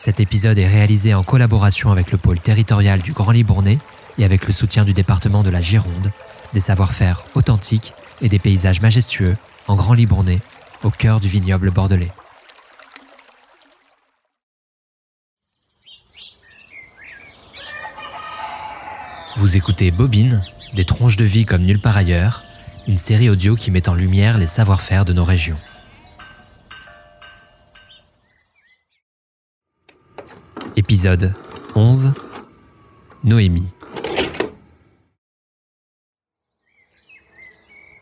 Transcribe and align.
Cet 0.00 0.18
épisode 0.18 0.56
est 0.56 0.66
réalisé 0.66 1.12
en 1.12 1.22
collaboration 1.22 1.92
avec 1.92 2.10
le 2.10 2.16
pôle 2.16 2.40
territorial 2.40 3.02
du 3.02 3.12
Grand 3.12 3.32
Libournais 3.32 3.76
et 4.16 4.24
avec 4.24 4.46
le 4.46 4.52
soutien 4.54 4.86
du 4.86 4.94
département 4.94 5.42
de 5.42 5.50
la 5.50 5.60
Gironde, 5.60 6.10
des 6.54 6.60
savoir-faire 6.60 7.22
authentiques 7.34 7.92
et 8.22 8.30
des 8.30 8.38
paysages 8.38 8.80
majestueux 8.80 9.36
en 9.68 9.76
Grand 9.76 9.92
Libournais, 9.92 10.38
au 10.84 10.90
cœur 10.90 11.20
du 11.20 11.28
vignoble 11.28 11.70
bordelais. 11.70 12.10
Vous 19.36 19.58
écoutez 19.58 19.90
Bobine, 19.90 20.40
des 20.72 20.86
tronches 20.86 21.18
de 21.18 21.26
vie 21.26 21.44
comme 21.44 21.66
nulle 21.66 21.78
part 21.78 21.98
ailleurs, 21.98 22.42
une 22.88 22.96
série 22.96 23.28
audio 23.28 23.54
qui 23.54 23.70
met 23.70 23.86
en 23.86 23.94
lumière 23.94 24.38
les 24.38 24.46
savoir-faire 24.46 25.04
de 25.04 25.12
nos 25.12 25.24
régions. 25.24 25.58
Épisode 31.00 31.34
11 31.76 32.12
Noémie 33.24 33.68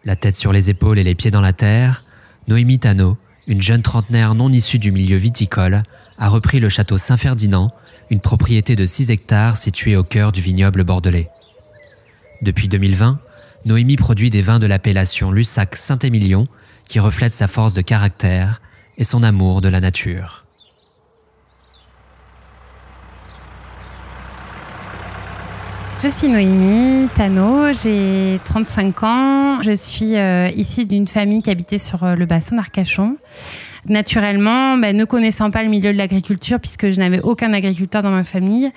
La 0.04 0.16
tête 0.16 0.34
sur 0.34 0.52
les 0.52 0.68
épaules 0.68 0.98
et 0.98 1.04
les 1.04 1.14
pieds 1.14 1.30
dans 1.30 1.40
la 1.40 1.52
terre, 1.52 2.02
Noémie 2.48 2.80
Tano, 2.80 3.16
une 3.46 3.62
jeune 3.62 3.82
trentenaire 3.82 4.34
non 4.34 4.50
issue 4.50 4.80
du 4.80 4.90
milieu 4.90 5.16
viticole, 5.16 5.84
a 6.18 6.28
repris 6.28 6.58
le 6.58 6.68
château 6.68 6.98
Saint-Ferdinand, 6.98 7.70
une 8.10 8.18
propriété 8.18 8.74
de 8.74 8.84
6 8.84 9.12
hectares 9.12 9.58
située 9.58 9.94
au 9.94 10.02
cœur 10.02 10.32
du 10.32 10.40
vignoble 10.40 10.82
bordelais. 10.82 11.28
Depuis 12.42 12.66
2020, 12.66 13.20
Noémie 13.64 13.96
produit 13.96 14.30
des 14.30 14.42
vins 14.42 14.58
de 14.58 14.66
l'appellation 14.66 15.30
Lussac 15.30 15.76
Saint-Émilion 15.76 16.48
qui 16.88 16.98
reflètent 16.98 17.32
sa 17.32 17.46
force 17.46 17.74
de 17.74 17.80
caractère 17.80 18.60
et 18.96 19.04
son 19.04 19.22
amour 19.22 19.60
de 19.60 19.68
la 19.68 19.78
nature. 19.78 20.47
Je 26.00 26.06
suis 26.06 26.28
Noémie 26.28 27.08
Tano, 27.12 27.72
j'ai 27.72 28.38
35 28.44 29.02
ans. 29.02 29.62
Je 29.62 29.72
suis 29.72 30.14
euh, 30.14 30.48
issue 30.56 30.86
d'une 30.86 31.08
famille 31.08 31.42
qui 31.42 31.50
habitait 31.50 31.78
sur 31.78 32.04
euh, 32.04 32.14
le 32.14 32.24
bassin 32.24 32.54
d'Arcachon. 32.54 33.16
Naturellement, 33.88 34.76
ben, 34.76 34.96
ne 34.96 35.04
connaissant 35.04 35.50
pas 35.50 35.62
le 35.62 35.68
milieu 35.68 35.92
de 35.92 35.98
l'agriculture, 35.98 36.60
puisque 36.60 36.90
je 36.90 36.98
n'avais 36.98 37.20
aucun 37.20 37.52
agriculteur 37.52 38.02
dans 38.02 38.10
ma 38.10 38.24
famille, 38.24 38.70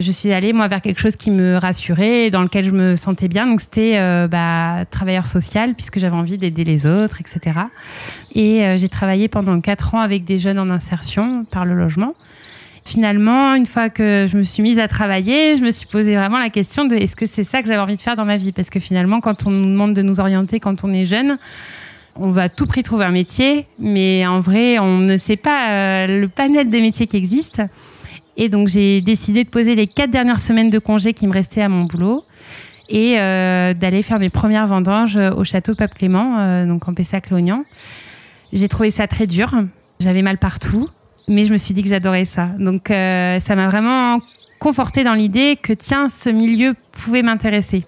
je 0.00 0.10
suis 0.10 0.32
allée 0.32 0.52
moi 0.52 0.68
vers 0.68 0.82
quelque 0.82 1.00
chose 1.00 1.16
qui 1.16 1.30
me 1.30 1.56
rassurait 1.56 2.26
et 2.26 2.30
dans 2.30 2.42
lequel 2.42 2.64
je 2.64 2.72
me 2.72 2.96
sentais 2.96 3.28
bien. 3.28 3.46
Donc 3.46 3.60
c'était 3.60 3.98
euh, 3.98 4.26
bah, 4.26 4.84
travailleur 4.90 5.26
social, 5.26 5.74
puisque 5.74 5.98
j'avais 5.98 6.16
envie 6.16 6.38
d'aider 6.38 6.64
les 6.64 6.86
autres, 6.86 7.20
etc. 7.20 7.60
Et 8.34 8.64
euh, 8.64 8.78
j'ai 8.78 8.88
travaillé 8.88 9.28
pendant 9.28 9.60
quatre 9.60 9.94
ans 9.94 10.00
avec 10.00 10.24
des 10.24 10.38
jeunes 10.38 10.58
en 10.58 10.70
insertion 10.70 11.44
par 11.44 11.64
le 11.64 11.74
logement 11.74 12.14
finalement, 12.88 13.54
une 13.54 13.66
fois 13.66 13.90
que 13.90 14.26
je 14.30 14.36
me 14.36 14.42
suis 14.42 14.62
mise 14.62 14.78
à 14.78 14.88
travailler, 14.88 15.56
je 15.56 15.62
me 15.62 15.70
suis 15.70 15.86
posé 15.86 16.16
vraiment 16.16 16.38
la 16.38 16.48
question 16.48 16.86
de 16.86 16.96
est-ce 16.96 17.16
que 17.16 17.26
c'est 17.26 17.42
ça 17.42 17.60
que 17.60 17.68
j'avais 17.68 17.80
envie 17.80 17.96
de 17.96 18.00
faire 18.00 18.16
dans 18.16 18.24
ma 18.24 18.36
vie? 18.36 18.52
Parce 18.52 18.70
que 18.70 18.80
finalement, 18.80 19.20
quand 19.20 19.46
on 19.46 19.50
nous 19.50 19.66
demande 19.66 19.94
de 19.94 20.02
nous 20.02 20.20
orienter 20.20 20.58
quand 20.58 20.84
on 20.84 20.92
est 20.92 21.04
jeune, 21.04 21.38
on 22.16 22.30
va 22.30 22.44
à 22.44 22.48
tout 22.48 22.66
prix 22.66 22.82
trouver 22.82 23.04
un 23.04 23.10
métier, 23.10 23.66
mais 23.78 24.26
en 24.26 24.40
vrai, 24.40 24.78
on 24.78 24.98
ne 24.98 25.16
sait 25.16 25.36
pas 25.36 25.70
euh, 25.70 26.20
le 26.20 26.28
panel 26.28 26.70
des 26.70 26.80
métiers 26.80 27.06
qui 27.06 27.16
existent. 27.16 27.64
Et 28.36 28.48
donc, 28.48 28.68
j'ai 28.68 29.00
décidé 29.02 29.44
de 29.44 29.50
poser 29.50 29.74
les 29.74 29.86
quatre 29.86 30.10
dernières 30.10 30.40
semaines 30.40 30.70
de 30.70 30.78
congé 30.78 31.12
qui 31.12 31.26
me 31.26 31.32
restaient 31.32 31.62
à 31.62 31.68
mon 31.68 31.84
boulot 31.84 32.24
et 32.88 33.18
euh, 33.18 33.74
d'aller 33.74 34.02
faire 34.02 34.18
mes 34.18 34.30
premières 34.30 34.66
vendanges 34.66 35.16
au 35.18 35.44
château 35.44 35.74
Pape 35.74 35.94
Clément, 35.94 36.38
euh, 36.38 36.66
donc 36.66 36.88
en 36.88 36.94
Pessac-Léognan. 36.94 37.64
J'ai 38.52 38.68
trouvé 38.68 38.90
ça 38.90 39.06
très 39.06 39.26
dur. 39.26 39.52
J'avais 40.00 40.22
mal 40.22 40.38
partout 40.38 40.88
mais 41.28 41.44
je 41.44 41.52
me 41.52 41.56
suis 41.56 41.74
dit 41.74 41.82
que 41.82 41.88
j'adorais 41.88 42.24
ça. 42.24 42.46
Donc 42.58 42.90
euh, 42.90 43.38
ça 43.40 43.54
m'a 43.54 43.68
vraiment 43.68 44.20
conforté 44.58 45.04
dans 45.04 45.14
l'idée 45.14 45.56
que 45.60 45.72
tiens, 45.72 46.08
ce 46.08 46.30
milieu 46.30 46.74
pouvait 46.92 47.22
m'intéresser. 47.22 47.84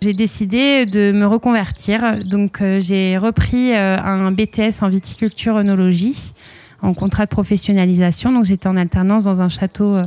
J'ai 0.00 0.14
décidé 0.14 0.86
de 0.86 1.10
me 1.12 1.26
reconvertir. 1.26 2.24
Donc 2.24 2.60
euh, 2.60 2.78
j'ai 2.80 3.18
repris 3.18 3.72
euh, 3.72 3.98
un 3.98 4.30
BTS 4.30 4.82
en 4.82 4.88
viticulture 4.88 5.56
œnologie 5.56 6.32
en 6.82 6.94
contrat 6.94 7.24
de 7.24 7.30
professionnalisation. 7.30 8.32
Donc 8.32 8.44
j'étais 8.44 8.68
en 8.68 8.76
alternance 8.76 9.24
dans 9.24 9.40
un 9.40 9.48
château, 9.48 9.98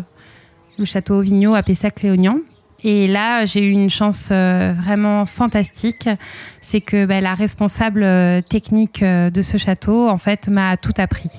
le 0.78 0.86
château 0.86 1.16
Auvignot 1.16 1.54
à 1.54 1.64
Pessac-Léognan. 1.64 2.40
Et 2.84 3.08
là, 3.08 3.46
j'ai 3.46 3.62
eu 3.68 3.72
une 3.72 3.90
chance 3.90 4.30
euh, 4.32 4.74
vraiment 4.76 5.26
fantastique. 5.26 6.10
C'est 6.62 6.82
que 6.82 7.06
bah, 7.06 7.22
la 7.22 7.36
responsable 7.36 8.04
euh, 8.04 8.42
technique 8.42 9.04
euh, 9.04 9.30
de 9.30 9.42
ce 9.42 9.58
château, 9.58 10.10
en 10.10 10.18
fait, 10.18 10.48
m'a 10.48 10.78
tout 10.78 10.94
appris. 10.98 11.30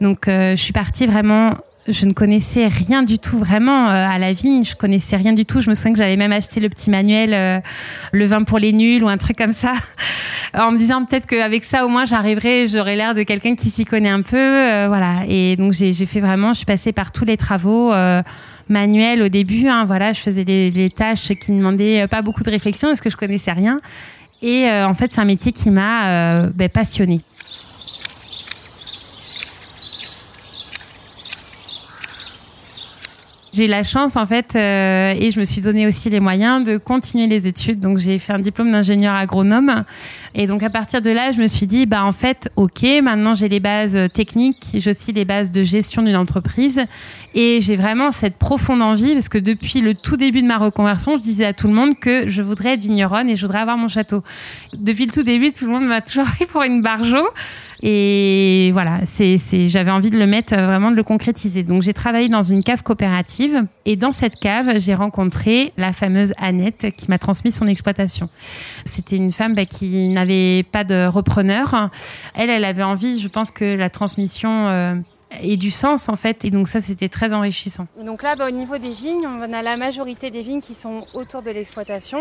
Donc, 0.00 0.24
je 0.26 0.56
suis 0.56 0.72
partie 0.72 1.06
vraiment 1.06 1.54
je 1.86 2.06
ne 2.06 2.14
connaissais 2.14 2.66
rien 2.66 3.02
du 3.02 3.18
tout 3.18 3.38
vraiment 3.38 3.88
à 3.88 4.18
la 4.18 4.32
vigne. 4.32 4.64
Je 4.64 4.74
connaissais 4.74 5.16
rien 5.16 5.34
du 5.34 5.44
tout. 5.44 5.60
Je 5.60 5.68
me 5.68 5.74
souviens 5.74 5.92
que 5.92 5.98
j'avais 5.98 6.16
même 6.16 6.32
acheté 6.32 6.58
le 6.58 6.70
petit 6.70 6.88
manuel, 6.88 7.62
le 8.10 8.26
vin 8.26 8.42
pour 8.42 8.58
les 8.58 8.72
nuls 8.72 9.04
ou 9.04 9.08
un 9.08 9.18
truc 9.18 9.36
comme 9.36 9.52
ça, 9.52 9.74
en 10.58 10.72
me 10.72 10.78
disant 10.78 11.04
peut-être 11.04 11.26
qu'avec 11.26 11.62
ça 11.62 11.84
au 11.84 11.90
moins 11.90 12.06
j'arriverai, 12.06 12.68
j'aurais 12.68 12.96
l'air 12.96 13.14
de 13.14 13.22
quelqu'un 13.22 13.54
qui 13.54 13.68
s'y 13.68 13.84
connaît 13.84 14.08
un 14.08 14.22
peu, 14.22 14.86
voilà. 14.86 15.24
Et 15.28 15.56
donc 15.56 15.74
j'ai 15.74 15.92
fait 16.06 16.20
vraiment, 16.20 16.54
je 16.54 16.58
suis 16.58 16.66
passée 16.66 16.92
par 16.92 17.12
tous 17.12 17.26
les 17.26 17.36
travaux 17.36 17.92
manuel 18.68 19.22
au 19.22 19.28
début. 19.28 19.68
Hein, 19.68 19.84
voilà, 19.84 20.12
je 20.12 20.20
faisais 20.20 20.44
les, 20.44 20.90
tâches 20.90 21.28
qui 21.28 21.52
ne 21.52 21.58
demandaient 21.58 22.06
pas 22.08 22.22
beaucoup 22.22 22.42
de 22.42 22.50
réflexion 22.50 22.88
parce 22.88 23.00
que 23.00 23.10
je 23.10 23.16
connaissais 23.16 23.52
rien. 23.52 23.80
Et 24.42 24.68
euh, 24.68 24.86
en 24.86 24.94
fait, 24.94 25.10
c'est 25.10 25.20
un 25.20 25.24
métier 25.24 25.52
qui 25.52 25.70
m'a 25.70 26.06
euh, 26.06 26.50
ben, 26.54 26.68
passionnée. 26.68 27.20
j'ai 33.54 33.68
la 33.68 33.84
chance 33.84 34.16
en 34.16 34.26
fait 34.26 34.56
euh, 34.56 35.14
et 35.16 35.30
je 35.30 35.38
me 35.38 35.44
suis 35.44 35.60
donné 35.60 35.86
aussi 35.86 36.10
les 36.10 36.20
moyens 36.20 36.66
de 36.66 36.76
continuer 36.76 37.26
les 37.26 37.46
études. 37.46 37.80
Donc 37.80 37.98
j'ai 37.98 38.18
fait 38.18 38.32
un 38.32 38.38
diplôme 38.38 38.70
d'ingénieur 38.70 39.14
agronome 39.14 39.84
et 40.34 40.46
donc 40.46 40.62
à 40.62 40.70
partir 40.70 41.00
de 41.00 41.10
là, 41.10 41.32
je 41.32 41.40
me 41.40 41.46
suis 41.46 41.66
dit 41.66 41.86
bah 41.86 42.04
en 42.04 42.12
fait 42.12 42.50
ok, 42.56 42.84
maintenant 43.02 43.34
j'ai 43.34 43.48
les 43.48 43.60
bases 43.60 43.98
techniques, 44.12 44.66
j'ai 44.74 44.90
aussi 44.90 45.12
les 45.12 45.24
bases 45.24 45.50
de 45.50 45.62
gestion 45.62 46.02
d'une 46.02 46.16
entreprise 46.16 46.82
et 47.34 47.60
j'ai 47.60 47.76
vraiment 47.76 48.10
cette 48.10 48.36
profonde 48.36 48.82
envie 48.82 49.14
parce 49.14 49.28
que 49.28 49.38
depuis 49.38 49.80
le 49.80 49.94
tout 49.94 50.16
début 50.16 50.42
de 50.42 50.46
ma 50.46 50.58
reconversion, 50.58 51.16
je 51.16 51.22
disais 51.22 51.44
à 51.44 51.52
tout 51.52 51.68
le 51.68 51.74
monde 51.74 51.98
que 51.98 52.28
je 52.28 52.42
voudrais 52.42 52.74
être 52.74 52.80
vigneronne 52.80 53.28
et 53.28 53.36
je 53.36 53.46
voudrais 53.46 53.60
avoir 53.60 53.76
mon 53.76 53.88
château. 53.88 54.22
Depuis 54.76 55.06
le 55.06 55.12
tout 55.12 55.22
début, 55.22 55.52
tout 55.52 55.66
le 55.66 55.72
monde 55.72 55.86
m'a 55.86 56.00
toujours 56.00 56.24
pris 56.24 56.46
pour 56.46 56.62
une 56.62 56.82
barjo. 56.82 57.24
Et 57.86 58.70
voilà, 58.72 59.00
c'est, 59.04 59.36
j'avais 59.66 59.90
envie 59.90 60.08
de 60.08 60.18
le 60.18 60.26
mettre, 60.26 60.54
euh, 60.54 60.66
vraiment 60.66 60.90
de 60.90 60.96
le 60.96 61.02
concrétiser. 61.02 61.64
Donc 61.64 61.82
j'ai 61.82 61.92
travaillé 61.92 62.30
dans 62.30 62.42
une 62.42 62.62
cave 62.62 62.82
coopérative 62.82 63.64
et 63.84 63.96
dans 63.96 64.10
cette 64.10 64.36
cave, 64.36 64.78
j'ai 64.78 64.94
rencontré 64.94 65.74
la 65.76 65.92
fameuse 65.92 66.32
Annette 66.38 66.86
qui 66.96 67.10
m'a 67.10 67.18
transmis 67.18 67.52
son 67.52 67.68
exploitation. 67.68 68.30
C'était 68.86 69.16
une 69.16 69.32
femme 69.32 69.54
bah, 69.54 69.66
qui 69.66 70.08
n'avait 70.24 70.62
pas 70.62 70.84
de 70.84 71.06
repreneur. 71.06 71.90
Elle, 72.34 72.50
elle 72.50 72.64
avait 72.64 72.82
envie, 72.82 73.20
je 73.20 73.28
pense 73.28 73.50
que 73.50 73.76
la 73.76 73.90
transmission... 73.90 74.68
Euh, 74.68 74.94
ait 75.42 75.56
du 75.56 75.72
sens 75.72 76.08
en 76.08 76.14
fait. 76.14 76.44
Et 76.44 76.50
donc 76.52 76.68
ça, 76.68 76.80
c'était 76.80 77.08
très 77.08 77.32
enrichissant. 77.32 77.88
Donc 78.00 78.22
là, 78.22 78.36
bah, 78.36 78.46
au 78.46 78.52
niveau 78.52 78.78
des 78.78 78.92
vignes, 78.92 79.26
on 79.26 79.52
a 79.52 79.62
la 79.62 79.76
majorité 79.76 80.30
des 80.30 80.42
vignes 80.42 80.60
qui 80.60 80.74
sont 80.74 81.02
autour 81.12 81.42
de 81.42 81.50
l'exploitation. 81.50 82.20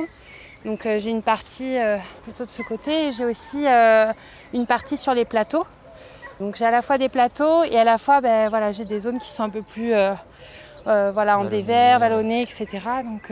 Donc 0.66 0.86
euh, 0.86 1.00
j'ai 1.00 1.09
une 1.09 1.24
partie 1.24 1.78
euh, 1.78 1.97
plutôt 2.24 2.46
de 2.46 2.50
ce 2.50 2.62
côté 2.62 3.12
j'ai 3.12 3.25
aussi 3.25 3.68
euh, 3.68 4.14
une 4.53 4.66
partie 4.66 4.97
sur 4.97 5.14
les 5.14 5.25
plateaux. 5.25 5.66
Donc 6.40 6.56
j'ai 6.56 6.66
à 6.66 6.72
la 6.72 6.81
fois 6.81 6.97
des 6.97 7.09
plateaux 7.09 7.64
et 7.64 7.78
à 7.78 7.84
la 7.84 7.97
fois 7.97 8.22
ben, 8.22 8.50
voilà, 8.50 8.72
j'ai 8.72 8.85
des 8.85 9.00
zones 9.00 9.20
qui 9.20 9.30
sont 9.30 9.44
un 9.44 9.50
peu 9.50 9.62
plus 9.62 9.94
voilà, 10.85 11.38
en 11.38 11.46
dévers, 11.46 12.00
vallonnées, 12.00 12.41
etc. 12.41 12.68
Donc 13.06 13.31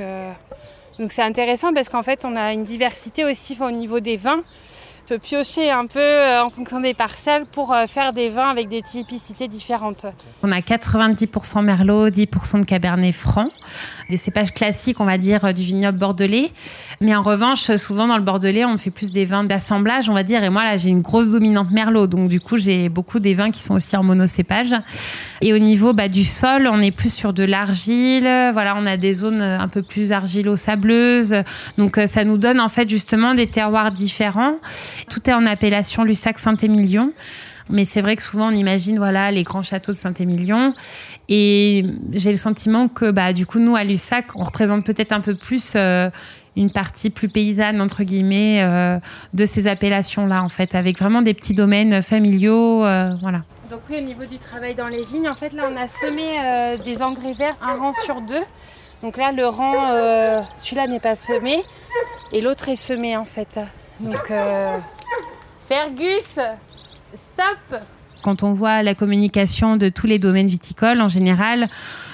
donc 1.01 1.12
c'est 1.13 1.23
intéressant 1.23 1.73
parce 1.73 1.89
qu'en 1.89 2.03
fait 2.03 2.25
on 2.25 2.35
a 2.35 2.53
une 2.53 2.63
diversité 2.63 3.25
aussi 3.25 3.57
au 3.59 3.72
niveau 3.72 4.00
des 4.00 4.17
vins 4.17 4.44
peut 5.11 5.19
piocher 5.19 5.69
un 5.69 5.88
peu 5.88 5.99
euh, 5.99 6.41
en 6.41 6.49
fonction 6.49 6.79
des 6.79 6.94
parcelles 6.94 7.44
pour 7.51 7.73
euh, 7.73 7.85
faire 7.85 8.13
des 8.13 8.29
vins 8.29 8.47
avec 8.47 8.69
des 8.69 8.81
typicités 8.81 9.49
différentes. 9.49 10.05
On 10.41 10.53
a 10.53 10.61
90% 10.61 11.66
Merlot, 11.66 12.08
10% 12.08 12.61
de 12.61 12.66
Cabernet 12.66 13.13
Franc, 13.13 13.49
des 14.09 14.16
cépages 14.16 14.53
classiques, 14.53 15.02
on 15.02 15.05
va 15.05 15.17
dire, 15.17 15.43
euh, 15.43 15.52
du 15.52 15.63
vignoble 15.63 15.97
bordelais. 15.97 16.52
Mais 17.02 17.13
en 17.13 17.23
revanche, 17.23 17.75
souvent 17.75 18.08
dans 18.08 18.16
le 18.16 18.23
bordelais, 18.23 18.63
on 18.63 18.78
fait 18.78 18.90
plus 18.90 19.11
des 19.11 19.25
vins 19.25 19.43
d'assemblage, 19.43 20.09
on 20.09 20.13
va 20.13 20.23
dire. 20.23 20.46
Et 20.46 20.49
moi, 20.49 20.63
là, 20.63 20.78
j'ai 20.78 20.87
une 20.87 21.02
grosse 21.02 21.31
dominante 21.31 21.72
Merlot. 21.72 22.07
Donc, 22.07 22.29
du 22.29 22.40
coup, 22.40 22.55
j'ai 22.55 22.87
beaucoup 22.87 23.19
des 23.19 23.34
vins 23.34 23.52
qui 23.52 23.61
sont 23.61 23.73
aussi 23.73 23.97
en 23.97 24.03
monocépage. 24.03 24.73
Et 25.41 25.52
au 25.52 25.59
niveau 25.59 25.91
bah, 25.91 26.07
du 26.07 26.23
sol, 26.23 26.69
on 26.72 26.79
est 26.79 26.91
plus 26.91 27.14
sur 27.14 27.34
de 27.34 27.43
l'argile. 27.43 28.29
Voilà, 28.53 28.78
on 28.79 28.85
a 28.85 28.96
des 28.96 29.11
zones 29.11 29.41
un 29.41 29.67
peu 29.67 29.81
plus 29.81 30.14
argilo-sableuses. 30.14 31.35
Donc, 31.78 31.99
ça 32.05 32.23
nous 32.23 32.37
donne 32.37 32.61
en 32.61 32.69
fait 32.69 32.90
justement 32.90 33.34
des 33.34 33.47
terroirs 33.47 33.91
différents. 33.91 34.55
Tout 35.09 35.30
est 35.30 35.34
en 35.34 35.46
appellation 35.46 36.03
Lussac 36.03 36.40
Saint-Émilion. 36.40 37.14
Mais 37.70 37.86
c'est 37.86 38.02
vrai 38.02 38.16
que 38.16 38.22
souvent 38.22 38.50
on 38.50 38.56
imagine 38.56 38.98
voilà 38.98 39.32
les 39.32 39.44
grands 39.44 39.62
châteaux 39.62 39.94
de 39.94 39.98
Saint-Émilion 39.98 40.74
et 41.30 41.86
j'ai 42.12 42.32
le 42.32 42.38
sentiment 42.38 42.90
que 42.90 43.12
bah 43.12 43.32
du 43.32 43.46
coup 43.46 43.59
nous 43.59 43.76
à 43.76 43.84
Lussac 43.84 44.36
on 44.36 44.44
représente 44.44 44.86
peut-être 44.86 45.14
un 45.14 45.22
peu 45.22 45.36
plus 45.36 45.74
euh, 45.76 46.09
une 46.58 46.70
partie 46.70 47.09
plus 47.09 47.30
paysanne 47.30 47.80
entre 47.80 48.03
guillemets 48.03 48.62
euh, 48.62 48.98
de 49.34 49.46
ces 49.46 49.68
appellations 49.68 50.26
là 50.26 50.44
en 50.44 50.50
fait 50.50 50.76
avec 50.76 51.00
vraiment 51.00 51.22
des 51.22 51.34
petits 51.34 51.53
domaines 51.53 52.02
familiaux 52.02 52.84
euh, 52.84 53.14
voilà. 53.22 53.44
Donc 53.70 53.80
oui, 53.90 53.98
au 54.00 54.02
niveau 54.02 54.26
du 54.26 54.38
travail 54.38 54.76
dans 54.76 54.88
les 54.88 55.06
vignes, 55.06 55.30
en 55.30 55.36
fait 55.36 55.53
là 55.53 55.64
on 55.72 55.78
a 55.82 55.88
semé 55.88 56.76
des 56.84 57.02
engrais 57.02 57.32
verts 57.32 57.56
un 57.62 57.76
rang 57.76 57.94
sur 57.94 58.20
deux. 58.20 58.44
Donc 59.02 59.16
là 59.16 59.32
le 59.32 59.48
rang, 59.48 59.74
celui-là 60.62 60.88
n'est 60.88 61.00
pas 61.00 61.16
semé 61.16 61.64
et 62.34 62.42
l'autre 62.42 62.68
est 62.68 62.76
semé 62.76 63.16
en 63.16 63.24
fait. 63.24 63.58
Donc 64.02 64.32
Fergus, 65.68 66.40
stop 67.34 67.82
quand 68.22 68.44
on 68.44 68.53
voit 68.53 68.84
la 68.84 68.96
communication 68.96 69.78
de 69.78 69.90
tous 69.90 70.08
les 70.08 70.20
domaines 70.20 70.48
viticoles 70.48 71.02
en 71.02 71.09
général, 71.09 71.68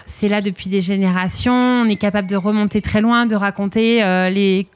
c'est 0.06 0.30
là 0.30 0.42
depuis 0.42 0.70
des 0.70 0.82
générations. 0.82 1.54
On 1.54 1.86
est 1.86 1.98
capable 1.98 2.30
de 2.30 2.36
remonter 2.36 2.82
très 2.82 3.02
loin, 3.02 3.26
de 3.26 3.36
raconter 3.36 4.04
euh, 4.04 4.30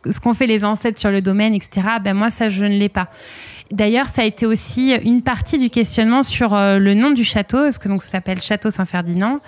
ce 0.10 0.20
qu'ont 0.20 0.34
fait 0.34 0.48
les 0.48 0.66
ancêtres 0.66 1.00
sur 1.00 1.12
le 1.12 1.22
domaine, 1.22 1.54
etc. 1.54 1.88
Ben 2.04 2.14
moi, 2.14 2.30
ça, 2.30 2.50
je 2.50 2.66
ne 2.66 2.78
l'ai 2.78 2.90
pas. 2.90 3.08
D'ailleurs, 3.72 4.08
ça 4.10 4.24
a 4.24 4.26
été 4.26 4.46
aussi 4.46 4.94
une 5.04 5.22
partie 5.22 5.58
du 5.58 5.70
questionnement 5.70 6.24
sur 6.24 6.54
euh, 6.54 6.78
le 6.78 6.94
nom 6.94 7.12
du 7.12 7.24
château, 7.24 7.64
parce 7.64 7.80
que 7.80 7.88
donc 7.88 8.02
ça 8.02 8.10
s'appelle 8.10 8.42
Château 8.42 8.70
Saint-Ferdinand. 8.70 9.40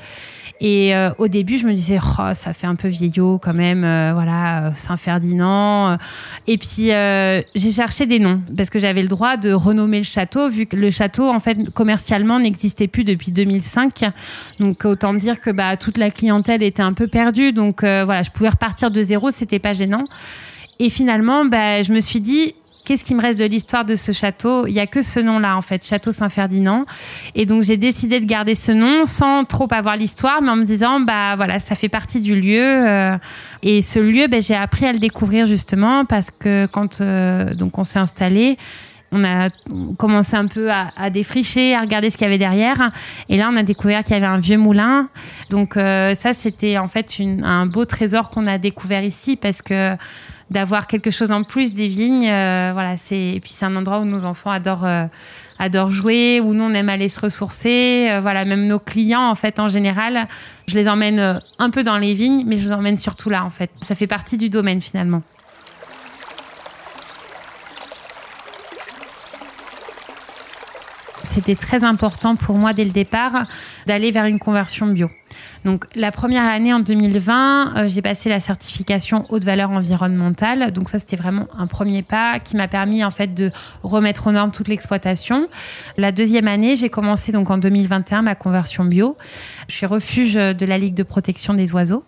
Et 0.65 0.95
euh, 0.95 1.11
au 1.17 1.27
début, 1.27 1.57
je 1.57 1.67
me 1.67 1.73
disais, 1.73 1.99
oh, 2.01 2.33
ça 2.33 2.53
fait 2.53 2.67
un 2.67 2.75
peu 2.75 2.87
vieillot 2.87 3.37
quand 3.37 3.53
même, 3.53 3.83
euh, 3.83 4.13
voilà, 4.13 4.71
Saint-Ferdinand. 4.77 5.97
Et 6.47 6.57
puis, 6.57 6.87
j'ai 7.53 7.71
cherché 7.71 8.05
des 8.05 8.19
noms 8.19 8.41
parce 8.55 8.69
que 8.69 8.79
j'avais 8.79 9.01
le 9.01 9.09
droit 9.09 9.35
de 9.35 9.51
renommer 9.51 9.97
le 9.97 10.05
château, 10.05 10.49
vu 10.49 10.65
que 10.65 10.77
le 10.77 10.89
château, 10.89 11.29
en 11.29 11.39
fait, 11.39 11.69
commercialement, 11.71 12.39
n'existait 12.39 12.87
plus 12.87 13.03
depuis 13.03 13.33
2005. 13.33 14.05
Donc, 14.61 14.85
autant 14.85 15.13
dire 15.13 15.41
que 15.41 15.49
bah, 15.49 15.75
toute 15.75 15.97
la 15.97 16.09
clientèle 16.09 16.63
était 16.63 16.81
un 16.81 16.93
peu 16.93 17.07
perdue. 17.07 17.51
Donc, 17.51 17.81
voilà, 17.81 18.23
je 18.23 18.31
pouvais 18.31 18.49
repartir 18.49 18.89
de 18.89 19.01
zéro, 19.01 19.31
c'était 19.31 19.59
pas 19.59 19.73
gênant. 19.73 20.05
Et 20.79 20.89
finalement, 20.89 21.43
bah, 21.43 21.83
je 21.83 21.91
me 21.91 21.99
suis 21.99 22.21
dit, 22.21 22.55
qu'est-ce 22.85 23.03
qui 23.03 23.15
me 23.15 23.21
reste 23.21 23.39
de 23.39 23.45
l'histoire 23.45 23.85
de 23.85 23.95
ce 23.95 24.11
château? 24.11 24.67
Il 24.67 24.73
n'y 24.73 24.79
a 24.79 24.87
que 24.87 25.01
ce 25.01 25.19
nom-là, 25.19 25.57
en 25.57 25.61
fait, 25.61 25.85
Château 25.85 26.11
Saint-Ferdinand. 26.11 26.85
Et 27.35 27.45
donc, 27.45 27.63
j'ai 27.63 27.77
décidé 27.77 28.19
de 28.19 28.25
garder 28.25 28.55
ce 28.55 28.71
nom 28.71 29.05
sans 29.05 29.45
trop 29.45 29.67
avoir 29.71 29.95
l'histoire, 29.95 30.41
mais 30.41 30.49
en 30.49 30.55
me 30.55 30.65
disant, 30.65 30.99
bah 30.99 31.35
voilà, 31.35 31.59
ça 31.59 31.75
fait 31.75 31.89
partie 31.89 32.19
du 32.19 32.39
lieu. 32.39 32.61
Euh, 32.61 33.17
et 33.61 33.81
ce 33.81 33.99
lieu, 33.99 34.27
ben, 34.27 34.41
j'ai 34.41 34.55
appris 34.55 34.85
à 34.85 34.91
le 34.91 34.99
découvrir 34.99 35.45
justement 35.45 36.05
parce 36.05 36.29
que 36.31 36.65
quand 36.67 37.01
euh, 37.01 37.53
donc 37.53 37.77
on 37.77 37.83
s'est 37.83 37.99
installé, 37.99 38.57
on 39.13 39.23
a 39.23 39.49
commencé 39.97 40.35
un 40.35 40.47
peu 40.47 40.69
à, 40.71 41.09
défricher, 41.09 41.75
à 41.75 41.81
regarder 41.81 42.09
ce 42.09 42.17
qu'il 42.17 42.25
y 42.25 42.27
avait 42.27 42.37
derrière. 42.37 42.91
Et 43.29 43.37
là, 43.37 43.49
on 43.51 43.55
a 43.55 43.63
découvert 43.63 44.03
qu'il 44.03 44.13
y 44.13 44.17
avait 44.17 44.25
un 44.25 44.39
vieux 44.39 44.57
moulin. 44.57 45.07
Donc 45.49 45.77
euh, 45.77 46.15
ça, 46.15 46.33
c'était 46.33 46.77
en 46.77 46.87
fait 46.87 47.21
un 47.43 47.65
beau 47.65 47.85
trésor 47.85 48.29
qu'on 48.29 48.47
a 48.47 48.57
découvert 48.57 49.03
ici 49.03 49.35
parce 49.35 49.61
que 49.61 49.95
d'avoir 50.53 50.87
quelque 50.87 51.11
chose 51.11 51.31
en 51.31 51.43
plus 51.43 51.73
des 51.73 51.87
vignes. 51.87 52.29
Euh, 52.29 52.71
voilà, 52.73 52.95
c'est 52.97 53.33
et 53.35 53.39
puis 53.39 53.49
c'est 53.51 53.65
un 53.65 53.75
endroit 53.75 53.99
où 53.99 54.05
nos 54.05 54.23
enfants 54.23 54.51
adorent 54.51 54.85
euh, 54.85 55.05
adorent 55.59 55.91
jouer, 55.91 56.39
où 56.39 56.53
nous 56.53 56.63
on 56.63 56.73
aime 56.73 56.89
aller 56.89 57.09
se 57.09 57.19
ressourcer. 57.19 58.07
Euh, 58.11 58.21
voilà, 58.21 58.45
même 58.45 58.67
nos 58.67 58.79
clients 58.79 59.27
en 59.29 59.35
fait 59.35 59.59
en 59.59 59.67
général, 59.67 60.27
je 60.67 60.75
les 60.75 60.87
emmène 60.87 61.41
un 61.59 61.69
peu 61.69 61.83
dans 61.83 61.97
les 61.97 62.13
vignes, 62.13 62.43
mais 62.45 62.57
je 62.57 62.63
les 62.63 62.71
emmène 62.71 62.97
surtout 62.97 63.29
là 63.29 63.43
en 63.43 63.49
fait. 63.49 63.71
Ça 63.81 63.95
fait 63.95 64.07
partie 64.07 64.37
du 64.37 64.49
domaine 64.49 64.79
finalement. 64.79 65.21
C'était 71.33 71.55
très 71.55 71.83
important 71.83 72.35
pour 72.35 72.59
moi 72.59 72.73
dès 72.73 72.85
le 72.85 72.91
départ 72.91 73.47
d'aller 73.87 74.11
vers 74.11 74.25
une 74.25 74.37
conversion 74.37 74.85
bio. 74.85 75.09
Donc 75.65 75.85
la 75.95 76.11
première 76.11 76.43
année 76.43 76.71
en 76.71 76.79
2020, 76.79 77.73
euh, 77.75 77.87
j'ai 77.87 78.03
passé 78.03 78.29
la 78.29 78.39
certification 78.39 79.25
haute 79.29 79.43
valeur 79.43 79.71
environnementale. 79.71 80.71
Donc 80.71 80.89
ça 80.89 80.99
c'était 80.99 81.15
vraiment 81.15 81.47
un 81.57 81.65
premier 81.65 82.03
pas 82.03 82.37
qui 82.37 82.55
m'a 82.55 82.67
permis 82.67 83.03
en 83.03 83.09
fait 83.09 83.33
de 83.33 83.51
remettre 83.81 84.27
aux 84.27 84.31
normes 84.31 84.51
toute 84.51 84.67
l'exploitation. 84.67 85.47
La 85.97 86.11
deuxième 86.11 86.47
année, 86.47 86.75
j'ai 86.75 86.89
commencé 86.89 87.31
donc 87.31 87.49
en 87.49 87.57
2021 87.57 88.21
ma 88.21 88.35
conversion 88.35 88.85
bio. 88.85 89.17
Je 89.67 89.73
suis 89.73 89.87
refuge 89.87 90.35
de 90.35 90.65
la 90.67 90.77
Ligue 90.77 90.93
de 90.93 91.03
protection 91.03 91.55
des 91.55 91.73
oiseaux. 91.73 92.03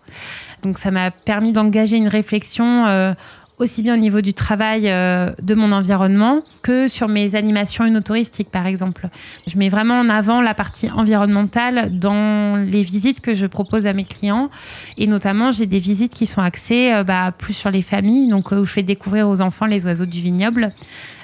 Donc 0.61 0.77
ça 0.77 0.91
m'a 0.91 1.09
permis 1.09 1.51
d'engager 1.51 1.97
une 1.97 2.09
réflexion 2.09 2.85
euh, 2.85 3.13
aussi 3.57 3.83
bien 3.83 3.93
au 3.93 3.97
niveau 3.97 4.21
du 4.21 4.33
travail 4.33 4.89
euh, 4.89 5.31
de 5.41 5.55
mon 5.55 5.71
environnement 5.71 6.41
que 6.61 6.87
sur 6.87 7.07
mes 7.07 7.35
animations 7.35 7.85
unotouristiques, 7.85 8.49
par 8.49 8.67
exemple. 8.67 9.07
Je 9.47 9.57
mets 9.57 9.69
vraiment 9.69 9.99
en 9.99 10.09
avant 10.09 10.41
la 10.41 10.53
partie 10.53 10.89
environnementale 10.91 11.97
dans 11.97 12.57
les 12.57 12.81
visites 12.81 13.21
que 13.21 13.33
je 13.33 13.45
propose 13.45 13.87
à 13.87 13.93
mes 13.93 14.03
clients. 14.03 14.49
Et 14.97 15.07
notamment, 15.07 15.51
j'ai 15.51 15.67
des 15.67 15.79
visites 15.79 16.13
qui 16.13 16.25
sont 16.25 16.41
axées 16.41 16.91
euh, 16.93 17.03
bah, 17.03 17.31
plus 17.37 17.53
sur 17.53 17.71
les 17.71 17.81
familles, 17.81 18.27
donc 18.27 18.51
euh, 18.51 18.59
où 18.59 18.65
je 18.65 18.71
fais 18.71 18.83
découvrir 18.83 19.29
aux 19.29 19.41
enfants 19.41 19.65
les 19.65 19.85
oiseaux 19.85 20.05
du 20.05 20.21
vignoble. 20.21 20.73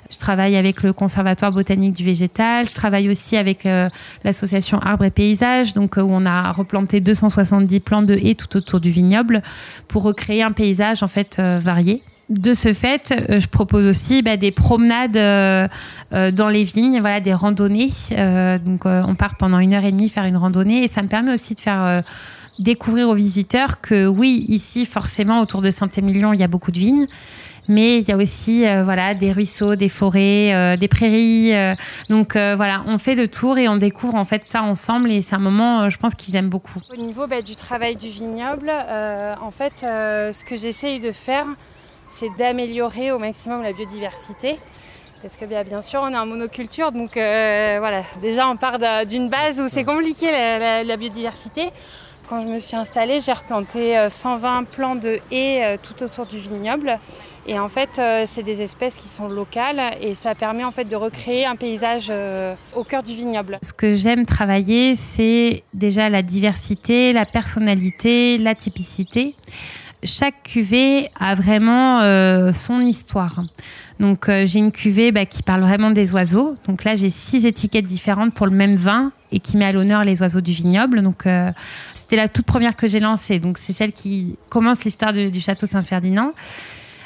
Je 0.10 0.18
travaille 0.18 0.58
avec 0.58 0.84
le 0.84 0.92
Conservatoire 0.92 1.54
botanique 1.54 1.94
du 1.94 2.04
végétal. 2.04 2.68
Je 2.68 2.74
travaille 2.74 3.10
aussi 3.10 3.38
avec 3.38 3.66
l'association 4.26 4.78
Arbres 4.80 5.06
et 5.06 5.10
Paysages, 5.10 5.74
donc 5.74 5.96
où 5.96 6.02
on 6.02 6.26
a 6.26 6.52
replanté 6.52 7.00
270 7.00 7.80
plants 7.80 8.02
de 8.02 8.16
haies 8.16 8.36
tout 8.36 8.58
autour 8.58 8.82
du 8.82 8.92
vignoble 8.92 9.42
pour 9.88 10.04
recréer 10.04 10.44
un 10.44 10.52
paysage 10.52 11.02
en 11.02 11.08
fait 11.08 11.40
varié 11.40 12.04
de 12.32 12.54
ce 12.54 12.74
fait, 12.74 13.12
euh, 13.12 13.40
je 13.42 13.48
propose 13.48 13.86
aussi 13.86 14.22
bah, 14.22 14.38
des 14.38 14.52
promenades 14.52 15.18
euh, 15.18 15.68
euh, 16.14 16.32
dans 16.32 16.48
les 16.48 16.64
vignes, 16.64 17.00
voilà, 17.02 17.20
des 17.20 17.34
randonnées. 17.34 17.90
donc, 18.66 18.86
on 18.86 19.16
part 19.16 19.36
pendant 19.38 19.60
une 19.60 19.74
heure 19.74 19.84
et 19.84 19.92
demie 19.92 20.10
faire 20.10 20.24
une 20.24 20.38
randonnée 20.38 20.84
et 20.84 20.88
ça 20.88 21.04
me 21.04 21.08
permet 21.08 21.34
aussi 21.34 21.56
de 21.56 21.60
faire 21.60 22.04
découvrir 22.60 23.10
aux 23.10 23.16
visiteurs 23.16 23.82
que 23.82 24.08
oui, 24.08 24.46
ici, 24.48 24.86
forcément, 24.86 25.42
autour 25.42 25.62
de 25.62 25.70
Saint-Émilion, 25.70 26.34
il 26.34 26.40
y 26.40 26.44
a 26.44 26.48
beaucoup 26.48 26.72
de 26.72 26.80
vignes. 26.80 27.08
Mais 27.68 28.00
il 28.00 28.08
y 28.08 28.12
a 28.12 28.18
aussi 28.18 28.66
voilà, 28.84 29.14
des 29.14 29.32
ruisseaux, 29.32 29.76
des 29.76 29.90
forêts, 29.90 30.78
des 30.78 30.88
prairies. 30.88 31.54
donc 32.10 32.34
voilà, 32.34 32.84
on 32.88 32.98
fait 32.98 33.16
le 33.16 33.28
tour 33.28 33.58
et 33.58 33.68
on 33.68 33.78
découvre 33.78 34.16
en 34.16 34.26
fait 34.26 34.46
ça 34.46 34.64
ensemble 34.64 35.12
et 35.12 35.22
c'est 35.22 35.36
un 35.36 35.40
moment, 35.40 35.90
je 35.90 35.98
pense 35.98 36.16
qu'ils 36.16 36.36
aiment 36.36 36.50
beaucoup. 36.50 36.80
Au 36.92 36.98
niveau 36.98 37.28
bah, 37.28 37.42
du 37.42 37.56
travail 37.56 37.96
du 37.96 38.10
vignoble, 38.10 38.72
en 39.42 39.52
fait, 39.52 39.74
ce 39.82 40.44
que 40.44 40.56
j'essaye 40.56 41.00
de 41.00 41.12
faire, 41.12 41.46
c'est 42.22 42.30
d'améliorer 42.38 43.12
au 43.12 43.18
maximum 43.18 43.64
la 43.64 43.74
biodiversité. 43.74 44.60
Parce 45.24 45.36
que 45.36 45.46
bien, 45.46 45.82
sûr, 45.82 46.02
on 46.04 46.14
est 46.14 46.18
en 46.18 46.26
monoculture, 46.28 46.92
donc 46.92 47.18
euh, 47.18 47.78
voilà, 47.80 48.04
déjà 48.22 48.48
on 48.48 48.58
part 48.58 48.80
d'une 49.06 49.30
base 49.30 49.60
où 49.60 49.68
c'est 49.70 49.84
compliqué 49.84 50.28
la, 50.30 50.98
biodiversité. 50.98 51.70
Quand 52.30 52.42
je 52.42 52.48
me 52.48 52.60
suis 52.60 52.76
installée, 52.76 53.22
j'ai 53.22 53.34
replanté 53.34 54.08
120 54.08 54.62
euh, 54.62 54.66
plants 54.66 54.96
de 54.96 55.20
haies 55.32 55.64
euh, 55.64 55.78
tout 55.82 56.04
autour 56.04 56.28
du 56.28 56.40
vignoble. 56.40 57.00
Et 57.48 57.58
en 57.58 57.70
fait, 57.70 58.00
c'est 58.28 58.44
des 58.44 58.62
espèces 58.62 58.98
qui 58.98 59.08
sont 59.08 59.28
locales 59.28 59.82
et 60.00 60.14
ça 60.14 60.36
permet 60.36 60.64
en 60.64 60.72
fait 60.72 60.84
de 60.84 60.96
recréer 60.96 61.48
un 61.48 61.56
paysage 61.56 62.14
au 62.76 62.84
cœur 62.84 63.02
du 63.02 63.16
vignoble. 63.16 63.58
Ce 63.64 63.74
que 63.74 63.96
j'aime 63.96 64.28
travailler, 64.28 64.96
c'est 64.96 65.64
déjà 65.74 66.08
la 66.10 66.22
diversité, 66.22 67.14
la 67.14 67.26
personnalité, 67.26 68.38
la 68.38 68.54
typicité 68.54 69.34
chaque 70.04 70.44
cuvée 70.44 71.10
a 71.20 71.36
vraiment 71.36 72.02
euh, 72.02 72.54
son 72.54 72.82
histoire. 72.82 73.44
Donc 74.00 74.30
euh, 74.30 74.46
j'ai 74.46 74.60
une 74.60 74.72
cuvée 74.72 75.12
bah, 75.12 75.26
qui 75.26 75.44
parle 75.44 75.62
vraiment 75.62 75.92
des 75.92 76.14
oiseaux. 76.14 76.56
Donc 76.68 76.84
là 76.84 76.96
j'ai 76.96 77.10
six 77.10 77.46
étiquettes 77.46 77.86
différentes 77.86 78.34
pour 78.34 78.48
le 78.48 78.54
même 78.54 78.76
vin 78.76 79.12
et 79.32 79.40
qui 79.40 79.58
met 79.58 79.66
à 79.66 79.72
l'honneur 79.72 80.04
les 80.04 80.22
oiseaux 80.22 80.42
du 80.42 80.54
vignoble. 80.54 81.02
Donc 81.02 81.26
euh, 81.26 81.52
c'était 81.94 82.16
la 82.16 82.28
toute 82.28 82.46
première 82.46 82.76
que 82.76 82.88
j'ai 82.88 83.00
lancée. 83.00 83.40
Donc 83.40 83.58
c'est 83.58 83.74
celle 83.74 83.92
qui 83.92 84.38
commence 84.50 84.84
l'histoire 84.84 85.14
du 85.14 85.42
château 85.42 85.68
Saint-Ferdinand. 85.68 86.34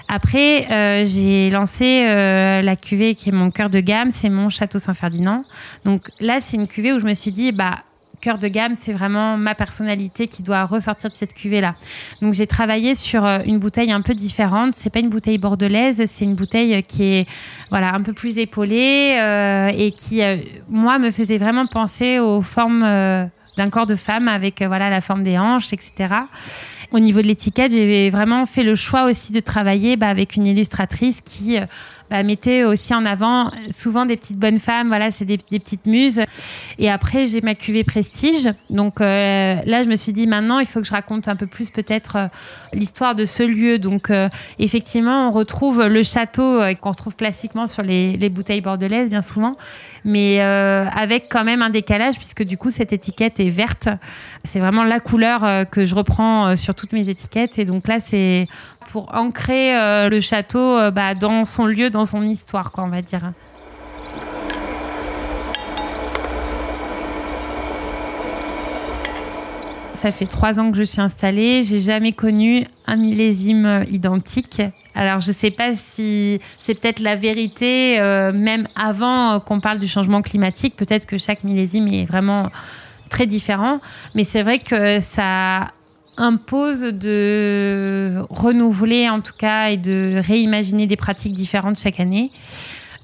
Après, 0.08 1.04
j'ai 1.04 1.50
lancé 1.50 2.06
la 2.06 2.76
cuvée 2.76 3.16
qui 3.16 3.30
est 3.30 3.32
mon 3.32 3.50
cœur 3.50 3.72
de 3.72 3.80
gamme, 3.80 4.12
c'est 4.14 4.30
mon 4.30 4.50
Château 4.50 4.78
Saint-Ferdinand. 4.78 5.44
Donc 5.84 6.12
là, 6.20 6.40
c'est 6.40 6.58
une 6.58 6.68
cuvée 6.68 6.94
où 6.94 7.00
je 7.00 7.06
me 7.06 7.16
suis 7.16 7.32
dit, 7.32 7.52
bah, 7.52 7.80
cœur 8.26 8.40
de 8.40 8.48
gamme, 8.48 8.74
c'est 8.74 8.92
vraiment 8.92 9.38
ma 9.38 9.54
personnalité 9.54 10.28
qui 10.28 10.42
doit 10.42 10.66
ressortir 10.66 11.12
de 11.12 11.16
cette 11.16 11.36
cuvée-là. 11.36 11.76
Donc 12.24 12.34
j'ai 12.34 12.48
travaillé 12.48 12.96
sur 12.96 13.24
euh, 13.24 13.38
une 13.46 13.60
bouteille 13.60 13.92
un 13.92 14.02
peu 14.02 14.16
différente. 14.16 14.74
C'est 14.76 14.90
pas 14.90 14.98
une 15.00 15.10
bouteille 15.10 15.38
bordelaise, 15.38 16.02
c'est 16.08 16.26
une 16.26 16.34
bouteille 16.34 16.82
qui 16.82 17.04
est 17.04 17.30
voilà 17.70 17.94
un 17.94 18.02
peu 18.02 18.14
plus 18.14 18.40
épaulée 18.40 19.16
euh, 19.20 19.72
et 19.78 19.92
qui 19.92 20.24
euh, 20.24 20.38
moi 20.70 20.98
me 20.98 21.12
faisait 21.12 21.38
vraiment 21.38 21.68
penser 21.68 22.18
aux 22.18 22.42
formes 22.42 22.82
d'un 22.82 23.70
corps 23.70 23.86
de 23.86 23.96
femme 23.96 24.28
avec 24.28 24.64
voilà 24.64 24.90
la 24.90 25.02
forme 25.02 25.22
des 25.22 25.38
hanches, 25.38 25.72
etc. 25.72 26.16
Au 26.92 27.00
niveau 27.00 27.22
de 27.22 27.28
l'étiquette, 27.28 27.72
j'ai 27.72 28.10
vraiment 28.10 28.46
fait 28.46 28.64
le 28.64 28.76
choix 28.76 29.06
aussi 29.06 29.34
de 29.34 29.40
travailler 29.40 29.98
bah, 29.98 30.08
avec 30.08 30.36
une 30.36 30.46
illustratrice 30.46 31.22
qui 31.22 31.58
bah, 32.12 32.22
mettait 32.22 32.64
aussi 32.64 32.94
en 32.94 33.04
avant 33.04 33.50
souvent 33.72 34.06
des 34.06 34.16
petites 34.16 34.38
bonnes 34.38 34.60
femmes. 34.60 34.90
Voilà, 34.90 35.10
c'est 35.10 35.26
des, 35.26 35.38
petites 35.38 35.88
muses. 35.88 36.22
Et 36.78 36.90
après, 36.90 37.26
j'ai 37.26 37.42
ma 37.42 37.56
cuvée 37.56 37.84
Prestige. 37.84 38.50
Donc 38.70 39.02
euh, 39.02 39.56
là, 39.66 39.84
je 39.84 39.90
me 39.90 39.96
suis 39.96 40.14
dit 40.14 40.28
maintenant, 40.28 40.60
il 40.60 40.68
faut 40.68 40.82
que 40.82 40.86
je 40.86 40.92
raconte 40.92 41.28
un 41.28 41.36
peu 41.36 41.48
plus 41.48 41.72
peut-être 41.72 42.16
euh, 42.16 42.28
l'histoire 42.74 43.16
de 43.16 43.26
ce 43.26 43.42
lieu. 43.42 43.80
Donc 43.80 44.12
euh, 44.12 44.30
effectivement, 44.60 45.30
on 45.30 45.32
retrouve 45.32 45.86
le 45.86 46.04
château 46.04 46.60
qu'on 46.80 46.92
retrouve 46.92 47.16
classiquement 47.16 47.66
sur 47.66 47.82
les, 47.82 48.18
les, 48.18 48.30
bouteilles 48.30 48.62
bordelaises, 48.62 49.10
bien 49.10 49.22
souvent, 49.22 49.56
mais 50.04 50.40
avec 50.42 51.28
quand 51.30 51.44
même 51.44 51.62
un 51.62 51.70
décalage 51.70 52.16
puisque 52.16 52.44
du 52.44 52.58
coup, 52.58 52.70
cette 52.70 52.94
étiquette 52.94 53.40
est 53.40 53.50
verte. 53.50 53.88
C'est 54.44 54.60
vraiment 54.60 54.84
la 54.84 55.00
couleur 55.00 55.70
que 55.70 55.86
je 55.86 55.96
reprends 55.96 56.56
sur 56.56 56.75
toutes 56.76 56.94
mes 56.94 57.10
étiquettes. 57.10 57.58
Et 57.60 57.66
donc 57.66 57.88
là, 57.88 58.00
c'est 58.00 58.48
pour 58.92 59.14
ancrer 59.16 59.78
euh, 59.78 60.10
le 60.10 60.20
château 60.22 60.60
euh, 60.60 60.92
bah, 60.92 61.16
dans 61.16 61.44
son 61.44 61.66
lieu, 61.66 61.90
dans 61.90 62.06
son 62.06 62.24
histoire, 62.24 62.72
quoi, 62.72 62.84
on 62.84 62.90
va 62.90 63.02
dire. 63.02 63.32
Ça 69.94 70.12
fait 70.12 70.28
trois 70.28 70.60
ans 70.60 70.72
que 70.72 70.78
je 70.78 70.84
suis 70.84 71.02
installée. 71.02 71.64
J'ai 71.64 71.80
jamais 71.80 72.12
connu 72.12 72.66
un 72.86 72.96
millésime 72.96 73.86
identique. 73.90 74.62
Alors 74.96 75.20
je 75.20 75.28
ne 75.28 75.34
sais 75.34 75.52
pas 75.52 75.74
si 75.74 76.40
c'est 76.58 76.80
peut-être 76.80 77.02
la 77.02 77.16
vérité, 77.16 78.00
euh, 78.00 78.32
même 78.32 78.66
avant 78.76 79.42
qu'on 79.42 79.60
parle 79.60 79.80
du 79.80 79.88
changement 79.88 80.22
climatique, 80.22 80.78
peut-être 80.78 81.06
que 81.06 81.18
chaque 81.18 81.44
millésime 81.44 81.88
est 81.90 82.06
vraiment 82.06 82.50
très 83.10 83.26
différent, 83.26 83.82
mais 84.16 84.24
c'est 84.24 84.42
vrai 84.42 84.60
que 84.60 85.00
ça 85.02 85.72
impose 86.18 86.82
de 86.82 88.16
renouveler, 88.30 89.10
en 89.10 89.22
tout 89.22 89.34
cas, 89.38 89.70
et 89.70 89.78
de 89.78 90.22
réimaginer 90.26 90.88
des 90.88 90.96
pratiques 90.96 91.34
différentes 91.34 91.78
chaque 91.78 92.00
année. 92.00 92.32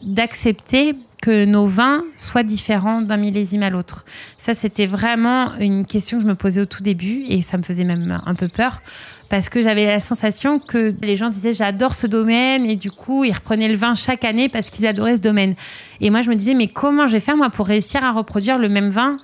D'accepter 0.04 0.96
que 1.22 1.46
nos 1.46 1.68
vins 1.68 2.04
soient 2.18 2.44
différents 2.44 3.02
d'un 3.02 3.18
millésime 3.18 3.62
à 3.64 3.70
l'autre. 3.70 4.06
Ça, 4.38 4.54
c'était 4.54 4.88
vraiment 4.88 5.56
une 5.60 5.86
question 5.86 6.18
que 6.18 6.24
je 6.24 6.28
me 6.28 6.36
posais 6.36 6.62
au 6.62 6.66
tout 6.66 6.82
début 6.82 7.24
et 7.30 7.44
ça 7.44 7.58
me 7.58 7.64
faisait 7.64 7.84
même 7.84 8.20
un 8.26 8.34
peu 8.34 8.48
peur 8.48 8.82
parce 9.30 9.48
que 9.48 9.62
j'avais 9.62 9.86
la 9.86 10.00
sensation 10.00 10.60
que 10.60 10.94
les 11.02 11.16
gens 11.16 11.30
disaient 11.30 11.54
j'adore 11.54 11.94
ce 11.94 12.08
domaine 12.08 12.66
et 12.66 12.76
du 12.76 12.92
coup 12.92 13.24
ils 13.24 13.32
reprenaient 13.32 13.70
le 13.70 13.78
vin 13.78 13.94
chaque 13.94 14.26
année 14.26 14.50
parce 14.50 14.70
qu'ils 14.70 14.86
adoraient 14.88 15.16
ce 15.16 15.22
domaine. 15.22 15.56
Et 16.02 16.10
moi 16.10 16.22
je 16.22 16.30
me 16.30 16.36
disais 16.36 16.56
mais 16.56 16.68
comment 16.68 17.08
je 17.08 17.14
vais 17.14 17.20
faire 17.20 17.38
moi 17.38 17.50
pour 17.50 17.68
réussir 17.68 18.04
à 18.04 18.12
reproduire 18.12 18.58
le 18.58 18.68
même 18.68 18.90
vin 18.90 19.18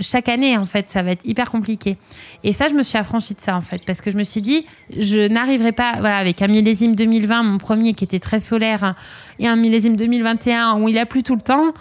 chaque 0.00 0.28
année, 0.28 0.56
en 0.56 0.64
fait, 0.64 0.90
ça 0.90 1.02
va 1.02 1.12
être 1.12 1.24
hyper 1.24 1.50
compliqué. 1.50 1.96
Et 2.44 2.52
ça, 2.52 2.68
je 2.68 2.74
me 2.74 2.82
suis 2.82 2.98
affranchie 2.98 3.34
de 3.34 3.40
ça, 3.40 3.56
en 3.56 3.60
fait, 3.60 3.82
parce 3.86 4.00
que 4.00 4.10
je 4.10 4.16
me 4.16 4.22
suis 4.22 4.42
dit, 4.42 4.66
je 4.96 5.28
n'arriverai 5.28 5.72
pas, 5.72 5.94
voilà, 6.00 6.18
avec 6.18 6.42
un 6.42 6.48
millésime 6.48 6.94
2020, 6.94 7.42
mon 7.42 7.58
premier 7.58 7.94
qui 7.94 8.04
était 8.04 8.18
très 8.18 8.40
solaire, 8.40 8.84
hein, 8.84 8.94
et 9.38 9.46
un 9.46 9.56
millésime 9.56 9.96
2021 9.96 10.78
où 10.80 10.88
il 10.88 10.98
a 10.98 11.06
plu 11.06 11.22
tout 11.22 11.34
le 11.34 11.42
temps, 11.42 11.72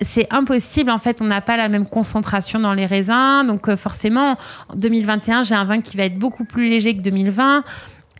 c'est 0.00 0.26
impossible. 0.32 0.90
En 0.90 0.98
fait, 0.98 1.20
on 1.22 1.24
n'a 1.24 1.40
pas 1.40 1.56
la 1.56 1.68
même 1.68 1.86
concentration 1.86 2.58
dans 2.58 2.74
les 2.74 2.86
raisins. 2.86 3.44
Donc, 3.46 3.68
euh, 3.68 3.76
forcément, 3.76 4.36
en 4.68 4.76
2021, 4.76 5.42
j'ai 5.44 5.54
un 5.54 5.64
vin 5.64 5.80
qui 5.80 5.96
va 5.96 6.04
être 6.04 6.18
beaucoup 6.18 6.44
plus 6.44 6.68
léger 6.68 6.96
que 6.96 7.02
2020. 7.02 7.64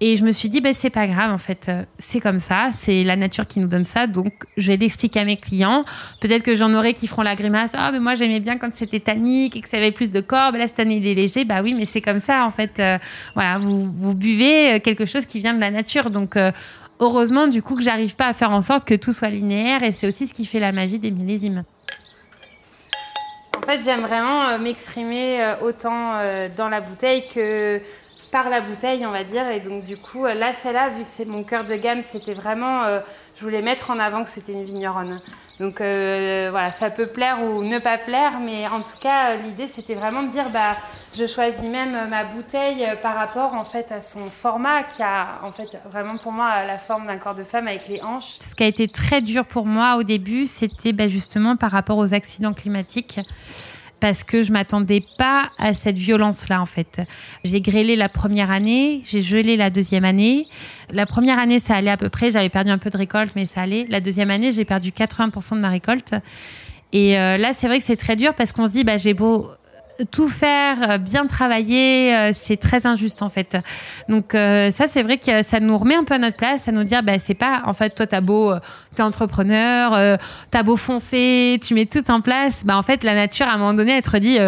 Et 0.04 0.16
je 0.16 0.24
me 0.24 0.32
suis 0.32 0.48
dit, 0.48 0.60
ben, 0.60 0.74
c'est 0.74 0.90
pas 0.90 1.06
grave, 1.06 1.30
en 1.30 1.38
fait, 1.38 1.66
euh, 1.68 1.84
c'est 1.96 2.18
comme 2.18 2.40
ça, 2.40 2.70
c'est 2.72 3.04
la 3.04 3.14
nature 3.14 3.46
qui 3.46 3.60
nous 3.60 3.68
donne 3.68 3.84
ça, 3.84 4.08
donc 4.08 4.32
je 4.56 4.66
vais 4.66 4.76
l'expliquer 4.76 5.20
à 5.20 5.24
mes 5.24 5.36
clients. 5.36 5.84
Peut-être 6.20 6.42
que 6.42 6.56
j'en 6.56 6.74
aurai 6.74 6.92
qui 6.92 7.06
feront 7.06 7.22
la 7.22 7.36
grimace, 7.36 7.70
ah, 7.78 7.92
mais 7.92 8.00
moi 8.00 8.16
j'aimais 8.16 8.40
bien 8.40 8.58
quand 8.58 8.74
c'était 8.74 8.98
tannique 8.98 9.54
et 9.54 9.60
que 9.60 9.68
ça 9.68 9.76
avait 9.76 9.92
plus 9.92 10.10
de 10.10 10.20
corps, 10.20 10.50
ben 10.50 10.58
là 10.58 10.66
cette 10.66 10.80
année 10.80 10.96
il 10.96 11.06
est 11.06 11.14
léger, 11.14 11.44
bah 11.44 11.62
oui, 11.62 11.72
mais 11.72 11.86
c'est 11.86 12.00
comme 12.00 12.18
ça, 12.18 12.44
en 12.44 12.50
fait, 12.50 12.80
euh, 12.80 12.98
voilà, 13.34 13.58
vous, 13.58 13.92
vous 13.92 14.16
buvez 14.16 14.72
euh, 14.72 14.78
quelque 14.80 15.04
chose 15.04 15.24
qui 15.24 15.38
vient 15.38 15.54
de 15.54 15.60
la 15.60 15.70
nature, 15.70 16.10
donc 16.10 16.36
heureusement, 16.98 17.46
du 17.46 17.62
coup, 17.62 17.76
que 17.76 17.82
j'arrive 17.84 18.16
pas 18.16 18.26
à 18.26 18.32
faire 18.32 18.50
en 18.50 18.60
sorte 18.60 18.84
que 18.84 18.94
tout 18.94 19.12
soit 19.12 19.30
linéaire, 19.30 19.84
et 19.84 19.92
c'est 19.92 20.08
aussi 20.08 20.26
ce 20.26 20.34
qui 20.34 20.46
fait 20.46 20.58
la 20.58 20.72
magie 20.72 20.98
des 20.98 21.12
millésimes. 21.12 21.62
En 23.56 23.64
fait, 23.64 23.80
j'aime 23.84 24.00
vraiment 24.00 24.58
m'exprimer 24.58 25.54
autant 25.62 26.14
dans 26.56 26.68
la 26.68 26.80
bouteille 26.80 27.22
que 27.32 27.80
par 28.32 28.48
la 28.48 28.62
bouteille, 28.62 29.06
on 29.06 29.12
va 29.12 29.22
dire. 29.22 29.46
Et 29.48 29.60
donc, 29.60 29.84
du 29.84 29.96
coup, 29.96 30.24
là, 30.24 30.52
celle-là, 30.52 30.88
vu 30.88 31.02
que 31.02 31.08
c'est 31.12 31.26
mon 31.26 31.44
cœur 31.44 31.64
de 31.64 31.76
gamme, 31.76 32.00
c'était 32.10 32.34
vraiment. 32.34 32.82
Euh, 32.84 32.98
je 33.36 33.42
voulais 33.42 33.62
mettre 33.62 33.90
en 33.90 33.98
avant 33.98 34.24
que 34.24 34.30
c'était 34.30 34.52
une 34.52 34.64
vigneronne. 34.64 35.20
Donc, 35.60 35.80
euh, 35.80 36.48
voilà, 36.50 36.72
ça 36.72 36.90
peut 36.90 37.06
plaire 37.06 37.42
ou 37.42 37.62
ne 37.62 37.78
pas 37.78 37.98
plaire, 37.98 38.40
mais 38.40 38.66
en 38.66 38.80
tout 38.80 38.98
cas, 39.00 39.36
l'idée, 39.36 39.66
c'était 39.66 39.94
vraiment 39.94 40.22
de 40.22 40.30
dire 40.30 40.50
bah, 40.50 40.76
je 41.14 41.26
choisis 41.26 41.68
même 41.68 42.08
ma 42.08 42.24
bouteille 42.24 42.84
par 43.02 43.14
rapport, 43.14 43.54
en 43.54 43.64
fait, 43.64 43.92
à 43.92 44.00
son 44.00 44.26
format, 44.26 44.82
qui 44.82 45.02
a, 45.02 45.38
en 45.42 45.52
fait, 45.52 45.78
vraiment 45.90 46.16
pour 46.16 46.32
moi, 46.32 46.64
la 46.66 46.78
forme 46.78 47.06
d'un 47.06 47.18
corps 47.18 47.34
de 47.34 47.44
femme 47.44 47.68
avec 47.68 47.86
les 47.86 48.02
hanches. 48.02 48.38
Ce 48.40 48.54
qui 48.54 48.64
a 48.64 48.66
été 48.66 48.88
très 48.88 49.20
dur 49.20 49.44
pour 49.44 49.66
moi 49.66 49.96
au 49.96 50.02
début, 50.02 50.46
c'était 50.46 50.92
bah, 50.92 51.06
justement 51.06 51.56
par 51.56 51.70
rapport 51.70 51.98
aux 51.98 52.14
accidents 52.14 52.54
climatiques 52.54 53.20
parce 54.02 54.24
que 54.24 54.42
je 54.42 54.50
m'attendais 54.50 55.00
pas 55.16 55.52
à 55.58 55.74
cette 55.74 55.96
violence-là 55.96 56.60
en 56.60 56.66
fait. 56.66 57.00
J'ai 57.44 57.60
grêlé 57.60 57.94
la 57.94 58.08
première 58.08 58.50
année, 58.50 59.00
j'ai 59.04 59.22
gelé 59.22 59.56
la 59.56 59.70
deuxième 59.70 60.04
année. 60.04 60.48
La 60.90 61.06
première 61.06 61.38
année, 61.38 61.60
ça 61.60 61.76
allait 61.76 61.88
à 61.88 61.96
peu 61.96 62.08
près, 62.08 62.32
j'avais 62.32 62.48
perdu 62.48 62.72
un 62.72 62.78
peu 62.78 62.90
de 62.90 62.96
récolte, 62.96 63.30
mais 63.36 63.46
ça 63.46 63.60
allait. 63.60 63.86
La 63.88 64.00
deuxième 64.00 64.32
année, 64.32 64.50
j'ai 64.50 64.64
perdu 64.64 64.90
80% 64.90 65.54
de 65.54 65.60
ma 65.60 65.68
récolte. 65.68 66.16
Et 66.92 67.16
euh, 67.16 67.36
là, 67.36 67.52
c'est 67.52 67.68
vrai 67.68 67.78
que 67.78 67.84
c'est 67.84 67.96
très 67.96 68.16
dur 68.16 68.34
parce 68.34 68.50
qu'on 68.50 68.66
se 68.66 68.72
dit, 68.72 68.82
bah, 68.82 68.96
j'ai 68.96 69.14
beau 69.14 69.48
tout 70.10 70.28
faire, 70.28 70.90
euh, 70.90 70.98
bien 70.98 71.26
travailler, 71.26 72.14
euh, 72.14 72.30
c'est 72.34 72.56
très 72.56 72.86
injuste 72.86 73.22
en 73.22 73.28
fait. 73.28 73.56
Donc 74.08 74.34
euh, 74.34 74.70
ça, 74.70 74.86
c'est 74.86 75.02
vrai 75.02 75.18
que 75.18 75.42
ça 75.42 75.60
nous 75.60 75.76
remet 75.76 75.94
un 75.94 76.04
peu 76.04 76.14
à 76.14 76.18
notre 76.18 76.36
place, 76.36 76.62
ça 76.62 76.72
nous 76.72 76.84
dire, 76.84 77.02
bah, 77.02 77.18
c'est 77.18 77.34
pas, 77.34 77.62
en 77.66 77.72
fait, 77.72 77.94
toi, 77.94 78.06
t'as 78.06 78.20
beau, 78.20 78.52
t'es 78.94 79.02
entrepreneur, 79.02 80.18
t'as 80.50 80.62
beau 80.62 80.76
foncer, 80.76 81.58
tu 81.62 81.74
mets 81.74 81.86
tout 81.86 82.10
en 82.10 82.20
place, 82.20 82.64
bah, 82.64 82.76
en 82.76 82.82
fait, 82.82 83.04
la 83.04 83.14
nature, 83.14 83.46
à 83.46 83.54
un 83.54 83.58
moment 83.58 83.74
donné, 83.74 83.92
elle 83.92 84.02
te 84.02 84.16
dit, 84.16 84.38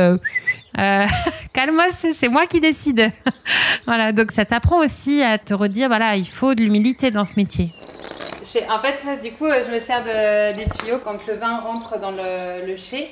calme-moi, 1.52 1.86
c'est 1.92 2.28
moi 2.28 2.46
qui 2.46 2.60
décide. 2.60 3.10
voilà, 3.86 4.12
donc 4.12 4.32
ça 4.32 4.44
t'apprend 4.44 4.78
aussi 4.78 5.22
à 5.22 5.38
te 5.38 5.54
redire, 5.54 5.88
voilà, 5.88 6.16
il 6.16 6.28
faut 6.28 6.54
de 6.54 6.62
l'humilité 6.62 7.10
dans 7.10 7.24
ce 7.24 7.34
métier. 7.36 7.72
en 8.68 8.78
fait, 8.78 9.20
du 9.22 9.32
coup, 9.32 9.46
je 9.46 9.72
me 9.72 9.78
sers 9.78 10.02
de, 10.02 10.56
des 10.56 10.66
tuyaux 10.70 10.98
quand 11.02 11.26
le 11.26 11.34
vin 11.34 11.60
rentre 11.60 11.98
dans 12.00 12.10
le, 12.10 12.66
le 12.66 12.76
chai. 12.76 13.10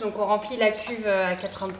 Donc 0.00 0.18
on 0.18 0.26
remplit 0.26 0.56
la 0.56 0.70
cuve 0.70 1.06
euh, 1.06 1.32
à 1.32 1.34
80%. 1.34 1.70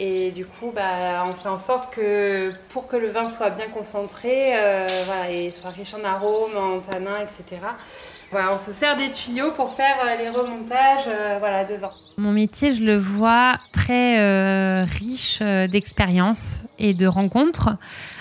Et 0.00 0.30
du 0.30 0.46
coup, 0.46 0.70
bah, 0.72 1.24
on 1.26 1.32
fait 1.32 1.48
en 1.48 1.56
sorte 1.56 1.92
que 1.92 2.52
pour 2.68 2.86
que 2.86 2.96
le 2.96 3.08
vin 3.08 3.28
soit 3.28 3.50
bien 3.50 3.66
concentré 3.66 4.52
euh, 4.54 4.86
et 5.28 5.50
soit 5.50 5.70
riche 5.70 5.92
en 5.94 6.04
arômes, 6.04 6.56
en 6.56 6.78
tanins, 6.78 7.18
etc., 7.20 7.60
voilà, 8.30 8.52
on 8.52 8.58
se 8.58 8.72
sert 8.72 8.94
des 8.96 9.10
tuyaux 9.10 9.52
pour 9.52 9.72
faire 9.72 9.96
euh, 10.04 10.14
les 10.16 10.28
remontages 10.28 11.08
voilà, 11.40 11.64
de 11.64 11.74
vin. 11.74 11.90
Mon 12.18 12.30
métier, 12.30 12.74
je 12.74 12.84
le 12.84 12.96
vois 12.96 13.54
très 13.72 14.84
riche 14.84 15.40
d'expériences 15.40 16.62
et 16.78 16.94
de 16.94 17.06
rencontres. 17.06 17.70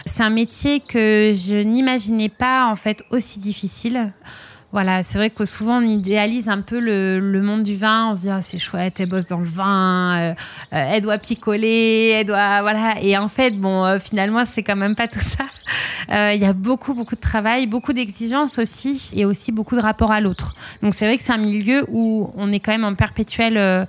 C'est 0.05 0.23
un 0.23 0.29
métier 0.29 0.79
que 0.79 1.33
je 1.35 1.61
n'imaginais 1.61 2.29
pas 2.29 2.67
en 2.67 2.75
fait 2.75 3.03
aussi 3.11 3.39
difficile. 3.39 4.13
Voilà, 4.73 5.01
c'est 5.01 5.17
vrai 5.17 5.29
que 5.29 5.45
souvent 5.45 5.77
on 5.77 5.81
idéalise 5.81 6.49
un 6.49 6.59
peu 6.59 6.79
le, 6.79 7.41
monde 7.41 7.63
du 7.63 7.77
vin. 7.77 8.09
On 8.11 8.15
se 8.15 8.21
dit 8.23 8.29
ah, 8.29 8.41
c'est 8.41 8.57
chouette, 8.57 8.99
elle 8.99 9.07
bosse 9.07 9.25
dans 9.25 9.39
le 9.39 9.45
vin, 9.45 10.17
euh, 10.17 10.31
euh, 10.31 10.33
elle 10.91 11.01
doit 11.01 11.17
picoler, 11.17 12.17
elle 12.19 12.25
doit 12.25 12.61
voilà. 12.61 12.95
Et 13.01 13.17
en 13.17 13.29
fait, 13.29 13.51
bon, 13.51 13.85
euh, 13.85 13.97
finalement 13.97 14.43
c'est 14.43 14.63
quand 14.63 14.75
même 14.75 14.95
pas 14.95 15.07
tout 15.07 15.19
ça. 15.19 15.45
Il 16.09 16.41
y 16.41 16.45
a 16.45 16.53
beaucoup 16.53 16.93
beaucoup 16.93 17.15
de 17.15 17.21
travail, 17.21 17.65
beaucoup 17.65 17.93
d'exigences 17.93 18.59
aussi, 18.59 19.09
et 19.13 19.25
aussi 19.25 19.51
beaucoup 19.51 19.75
de 19.75 19.81
rapport 19.81 20.11
à 20.11 20.19
l'autre. 20.19 20.53
Donc 20.81 20.93
c'est 20.93 21.05
vrai 21.05 21.17
que 21.17 21.23
c'est 21.23 21.33
un 21.33 21.37
milieu 21.37 21.85
où 21.89 22.31
on 22.35 22.51
est 22.51 22.59
quand 22.59 22.71
même 22.71 22.85
en 22.85 22.95
perpétuel 22.95 23.87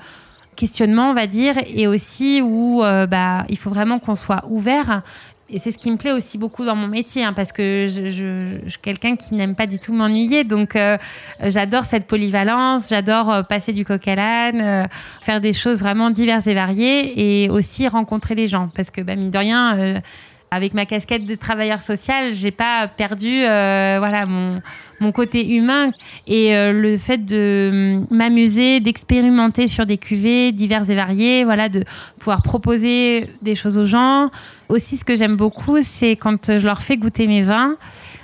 questionnement, 0.57 1.11
on 1.11 1.15
va 1.15 1.27
dire, 1.27 1.55
et 1.67 1.87
aussi 1.87 2.41
où 2.43 2.81
bah, 2.83 3.45
il 3.49 3.57
faut 3.57 3.71
vraiment 3.71 3.99
qu'on 3.99 4.17
soit 4.17 4.45
ouvert 4.49 5.03
et 5.51 5.59
c'est 5.59 5.71
ce 5.71 5.79
qui 5.79 5.91
me 5.91 5.97
plaît 5.97 6.13
aussi 6.13 6.37
beaucoup 6.37 6.65
dans 6.65 6.77
mon 6.77 6.89
métier, 6.89 7.25
hein, 7.25 7.33
parce 7.33 7.53
que 7.53 7.87
je, 7.89 8.59
suis 8.69 8.79
quelqu'un 8.83 9.17
qui 9.17 9.35
n'aime 9.35 9.55
pas 9.55 9.67
du 9.67 9.79
tout 9.79 9.95
m'ennuyer. 9.95 10.45
Donc, 10.45 10.77
euh, 10.77 10.99
j'adore 11.43 11.85
cette 11.85 12.07
polyvalence, 12.07 12.91
j'adore 12.91 13.31
euh, 13.31 13.43
passer 13.43 13.73
du 13.73 13.85
coq 13.87 14.07
à 14.09 14.15
l'âne, 14.15 14.61
euh, 14.61 14.85
faire 15.23 15.41
des 15.41 15.55
choses 15.55 15.81
vraiment 15.81 16.11
diverses 16.11 16.47
et 16.49 16.55
variées, 16.55 17.45
et 17.45 17.49
aussi 17.49 17.89
rencontrer 17.89 18.35
les 18.35 18.47
gens. 18.47 18.69
Parce 18.75 18.91
que, 18.91 19.01
bah, 19.01 19.17
mine 19.17 19.31
de 19.31 19.39
rien, 19.39 20.03
avec 20.51 20.75
ma 20.75 20.87
casquette 20.87 21.27
de 21.27 21.35
travailleur 21.35 21.81
social, 21.81 22.33
j'ai 22.33 22.51
pas 22.51 22.89
perdu 22.89 23.41
voilà 23.41 24.27
mon, 24.27 24.63
mon, 25.01 25.13
côté 25.13 25.57
humain 25.57 25.91
et 26.27 26.53
le 26.73 26.97
fait 26.99 27.25
de 27.25 28.01
m'amuser, 28.11 28.81
d'expérimenter 28.81 29.69
sur 29.69 29.87
des 29.87 29.99
cuvées 29.99 30.53
diverses 30.53 30.89
et 30.89 30.95
variées, 30.95 31.45
voilà, 31.45 31.69
de 31.69 31.85
pouvoir 32.19 32.43
proposer 32.43 33.29
des 33.43 33.55
choses 33.55 33.79
aux 33.79 33.85
gens, 33.85 34.31
aussi, 34.69 34.97
ce 34.97 35.05
que 35.05 35.17
j'aime 35.17 35.37
beaucoup, 35.37 35.79
c'est 35.83 36.13
quand 36.13 36.59
je 36.59 36.65
leur 36.65 36.83
fais 36.83 36.97
goûter 36.97 37.27
mes 37.27 37.43
vins, 37.43 37.77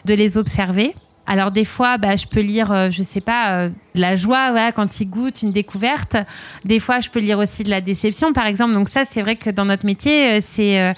de 0.04 0.14
les 0.14 0.37
observer. 0.37 0.95
Alors 1.26 1.50
des 1.50 1.64
fois, 1.64 1.97
bah, 1.97 2.16
je 2.16 2.26
peux 2.26 2.40
lire, 2.40 2.71
euh, 2.71 2.90
je 2.90 3.02
sais 3.02 3.23
pas, 3.23 3.50
euh, 3.50 3.71
la 3.95 4.14
joie 4.14 4.50
voilà, 4.50 4.73
quand 4.73 5.00
ils 5.00 5.09
goûtent 5.09 5.43
une 5.43 5.52
découverte. 5.52 6.16
Des 6.64 6.78
fois, 6.78 7.00
je 7.00 7.09
peux 7.09 7.21
lire 7.21 7.38
aussi 7.38 7.64
de 7.64 7.71
la 7.71 7.81
déception, 7.81 8.33
par 8.35 8.47
exemple. 8.47 8.75
Donc 8.75 8.90
ça, 8.90 9.04
c'est 9.09 9.23
vrai 9.23 9.37
que 9.37 9.49
dans 9.49 9.64
notre 9.64 9.87
métier, 9.87 10.35
euh, 10.35 10.38
c'est 10.43 10.95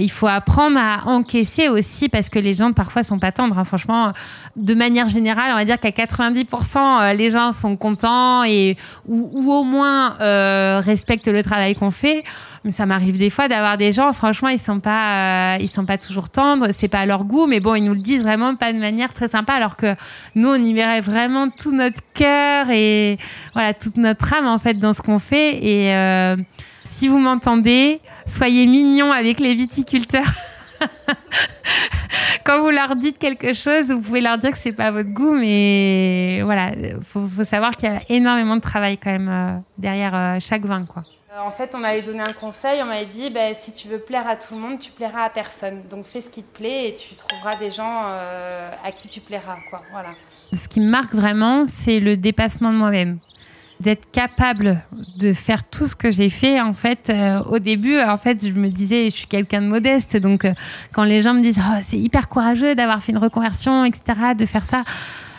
il 0.00 0.10
faut 0.10 0.26
apprendre 0.26 0.78
à 0.78 1.08
encaisser 1.08 1.68
aussi 1.68 2.08
parce 2.08 2.28
que 2.28 2.38
les 2.38 2.54
gens 2.54 2.72
parfois 2.72 3.02
sont 3.02 3.18
pas 3.18 3.32
tendres. 3.32 3.58
Hein. 3.58 3.64
Franchement, 3.64 4.12
de 4.56 4.74
manière 4.74 5.08
générale, 5.08 5.50
on 5.52 5.56
va 5.56 5.64
dire 5.64 5.80
qu'à 5.80 5.90
90%, 5.90 7.14
les 7.16 7.30
gens 7.30 7.52
sont 7.52 7.76
contents 7.76 8.44
et 8.44 8.76
ou 9.06 9.52
au 9.52 9.64
moins 9.64 10.16
respectent 10.80 11.28
le 11.28 11.42
travail 11.42 11.74
qu'on 11.74 11.90
fait 11.90 12.22
ça 12.70 12.86
m'arrive 12.86 13.18
des 13.18 13.30
fois 13.30 13.48
d'avoir 13.48 13.76
des 13.76 13.92
gens, 13.92 14.12
franchement, 14.12 14.48
ils 14.48 14.58
sont 14.58 14.80
pas, 14.80 15.54
euh, 15.54 15.58
ils 15.60 15.68
sont 15.68 15.84
pas 15.84 15.98
toujours 15.98 16.28
tendres, 16.28 16.68
c'est 16.72 16.88
pas 16.88 17.00
à 17.00 17.06
leur 17.06 17.24
goût, 17.24 17.46
mais 17.46 17.60
bon, 17.60 17.74
ils 17.74 17.84
nous 17.84 17.94
le 17.94 18.00
disent 18.00 18.22
vraiment 18.22 18.56
pas 18.56 18.72
de 18.72 18.78
manière 18.78 19.12
très 19.12 19.28
sympa, 19.28 19.52
alors 19.52 19.76
que 19.76 19.94
nous, 20.34 20.48
on 20.48 20.54
y 20.56 20.72
verrait 20.72 21.00
vraiment 21.00 21.48
tout 21.48 21.72
notre 21.72 22.00
cœur 22.14 22.70
et 22.70 23.18
voilà 23.52 23.74
toute 23.74 23.96
notre 23.96 24.32
âme 24.32 24.46
en 24.46 24.58
fait 24.58 24.74
dans 24.74 24.92
ce 24.92 25.02
qu'on 25.02 25.18
fait. 25.18 25.64
Et 25.64 25.94
euh, 25.94 26.36
si 26.84 27.08
vous 27.08 27.18
m'entendez, 27.18 28.00
soyez 28.26 28.66
mignons 28.66 29.12
avec 29.12 29.40
les 29.40 29.54
viticulteurs. 29.54 30.24
Quand 32.44 32.60
vous 32.60 32.70
leur 32.70 32.96
dites 32.96 33.18
quelque 33.18 33.54
chose, 33.54 33.90
vous 33.90 34.00
pouvez 34.00 34.20
leur 34.20 34.38
dire 34.38 34.50
que 34.50 34.58
c'est 34.58 34.72
pas 34.72 34.90
votre 34.90 35.10
goût, 35.10 35.34
mais 35.34 36.42
voilà, 36.42 36.72
faut, 37.00 37.26
faut 37.26 37.44
savoir 37.44 37.72
qu'il 37.72 37.88
y 37.88 37.92
a 37.92 38.00
énormément 38.08 38.56
de 38.56 38.60
travail 38.60 38.98
quand 38.98 39.10
même 39.10 39.28
euh, 39.28 39.58
derrière 39.78 40.40
chaque 40.40 40.64
vin, 40.64 40.84
quoi. 40.84 41.02
En 41.38 41.50
fait, 41.50 41.74
on 41.74 41.78
m'avait 41.78 42.02
donné 42.02 42.20
un 42.20 42.32
conseil, 42.32 42.82
on 42.82 42.86
m'avait 42.86 43.04
dit 43.06 43.30
bah, 43.30 43.54
si 43.54 43.72
tu 43.72 43.88
veux 43.88 43.98
plaire 43.98 44.26
à 44.26 44.36
tout 44.36 44.54
le 44.54 44.60
monde, 44.60 44.78
tu 44.78 44.90
plairas 44.90 45.24
à 45.24 45.30
personne. 45.30 45.82
Donc 45.90 46.06
fais 46.06 46.20
ce 46.20 46.30
qui 46.30 46.42
te 46.42 46.56
plaît 46.56 46.88
et 46.88 46.94
tu 46.94 47.14
trouveras 47.14 47.56
des 47.56 47.70
gens 47.70 48.02
euh, 48.06 48.70
à 48.84 48.92
qui 48.92 49.08
tu 49.08 49.20
plairas. 49.20 49.56
Voilà. 49.92 50.10
Ce 50.52 50.68
qui 50.68 50.80
me 50.80 50.88
marque 50.88 51.14
vraiment, 51.14 51.64
c'est 51.66 52.00
le 52.00 52.16
dépassement 52.16 52.72
de 52.72 52.78
moi-même 52.78 53.18
d'être 53.80 54.10
capable 54.10 54.82
de 55.18 55.34
faire 55.34 55.62
tout 55.68 55.86
ce 55.86 55.94
que 55.94 56.10
j'ai 56.10 56.30
fait 56.30 56.60
en 56.62 56.72
fait 56.72 57.10
euh, 57.10 57.42
au 57.42 57.58
début 57.58 58.00
en 58.00 58.16
fait 58.16 58.46
je 58.46 58.54
me 58.54 58.68
disais 58.68 59.10
je 59.10 59.16
suis 59.16 59.26
quelqu'un 59.26 59.60
de 59.60 59.66
modeste 59.66 60.16
donc 60.16 60.46
euh, 60.46 60.54
quand 60.94 61.04
les 61.04 61.20
gens 61.20 61.34
me 61.34 61.42
disent 61.42 61.60
oh, 61.60 61.78
c'est 61.82 61.98
hyper 61.98 62.30
courageux 62.30 62.74
d'avoir 62.74 63.02
fait 63.02 63.12
une 63.12 63.18
reconversion 63.18 63.84
etc 63.84 64.02
de 64.34 64.46
faire 64.46 64.64
ça 64.64 64.82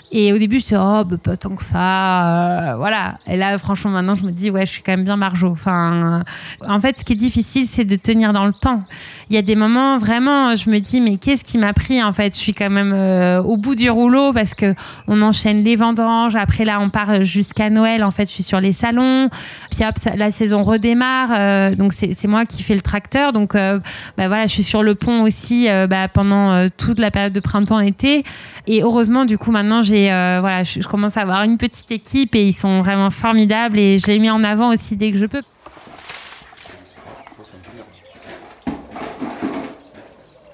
et 0.09 0.31
au 0.31 0.37
début, 0.37 0.59
je 0.59 0.63
disais, 0.63 0.77
oh, 0.79 1.03
bah, 1.03 1.17
pas 1.21 1.35
tant 1.35 1.53
que 1.53 1.63
ça. 1.63 2.71
Euh, 2.71 2.75
voilà. 2.77 3.17
Et 3.27 3.35
là, 3.35 3.57
franchement, 3.57 3.91
maintenant, 3.91 4.15
je 4.15 4.23
me 4.23 4.31
dis, 4.31 4.49
ouais, 4.49 4.65
je 4.65 4.71
suis 4.71 4.81
quand 4.81 4.93
même 4.93 5.03
bien 5.03 5.17
margeau. 5.17 5.49
Enfin, 5.49 6.23
en 6.65 6.79
fait, 6.79 6.99
ce 6.99 7.03
qui 7.03 7.13
est 7.13 7.17
difficile, 7.17 7.65
c'est 7.69 7.83
de 7.83 7.95
tenir 7.97 8.31
dans 8.31 8.45
le 8.45 8.53
temps. 8.53 8.83
Il 9.29 9.35
y 9.35 9.39
a 9.39 9.41
des 9.41 9.55
moments, 9.55 9.97
vraiment, 9.97 10.55
je 10.55 10.69
me 10.69 10.79
dis, 10.79 11.01
mais 11.01 11.17
qu'est-ce 11.17 11.43
qui 11.43 11.57
m'a 11.57 11.73
pris 11.73 12.01
En 12.01 12.13
fait, 12.13 12.33
je 12.33 12.39
suis 12.39 12.53
quand 12.53 12.69
même 12.69 12.93
euh, 12.93 13.43
au 13.43 13.57
bout 13.57 13.75
du 13.75 13.89
rouleau 13.89 14.31
parce 14.31 14.53
que 14.53 14.73
on 15.09 15.21
enchaîne 15.21 15.63
les 15.63 15.75
vendanges. 15.75 16.37
Après, 16.37 16.63
là, 16.63 16.79
on 16.79 16.89
part 16.89 17.23
jusqu'à 17.23 17.69
Noël. 17.69 18.01
En 18.05 18.11
fait, 18.11 18.27
je 18.27 18.33
suis 18.33 18.43
sur 18.43 18.61
les 18.61 18.71
salons. 18.71 19.29
Puis 19.71 19.85
hop, 19.85 19.95
la 20.15 20.31
saison 20.31 20.63
redémarre. 20.63 21.29
Euh, 21.37 21.75
donc, 21.75 21.91
c'est 21.91 22.27
moi 22.27 22.45
qui 22.45 22.63
fais 22.63 22.75
le 22.75 22.81
tracteur. 22.81 23.33
Donc, 23.33 23.55
bah, 23.55 23.79
voilà, 24.17 24.47
je 24.47 24.53
suis 24.53 24.63
sur 24.63 24.83
le 24.83 24.95
pont 24.95 25.23
aussi 25.23 25.67
bah, 25.89 26.07
pendant 26.07 26.67
toute 26.77 26.99
la 26.99 27.11
période 27.11 27.33
de 27.33 27.39
printemps-été. 27.41 28.23
Et 28.67 28.83
heureusement, 28.83 29.25
du 29.25 29.37
coup, 29.37 29.51
maintenant, 29.51 29.81
j'ai 29.81 29.96
euh, 30.11 30.39
voilà, 30.41 30.63
je, 30.63 30.79
commence 30.87 31.17
à 31.17 31.21
avoir 31.21 31.43
une 31.43 31.57
petite 31.57 31.91
équipe 31.91 32.35
et 32.35 32.45
ils 32.45 32.53
sont 32.53 32.79
vraiment 32.79 33.09
formidables 33.09 33.79
et 33.79 33.97
je 33.97 34.07
les 34.07 34.19
mets 34.19 34.29
en 34.29 34.43
avant 34.43 34.73
aussi 34.73 34.95
dès 34.95 35.11
que 35.11 35.17
je 35.17 35.25
peux. 35.25 35.43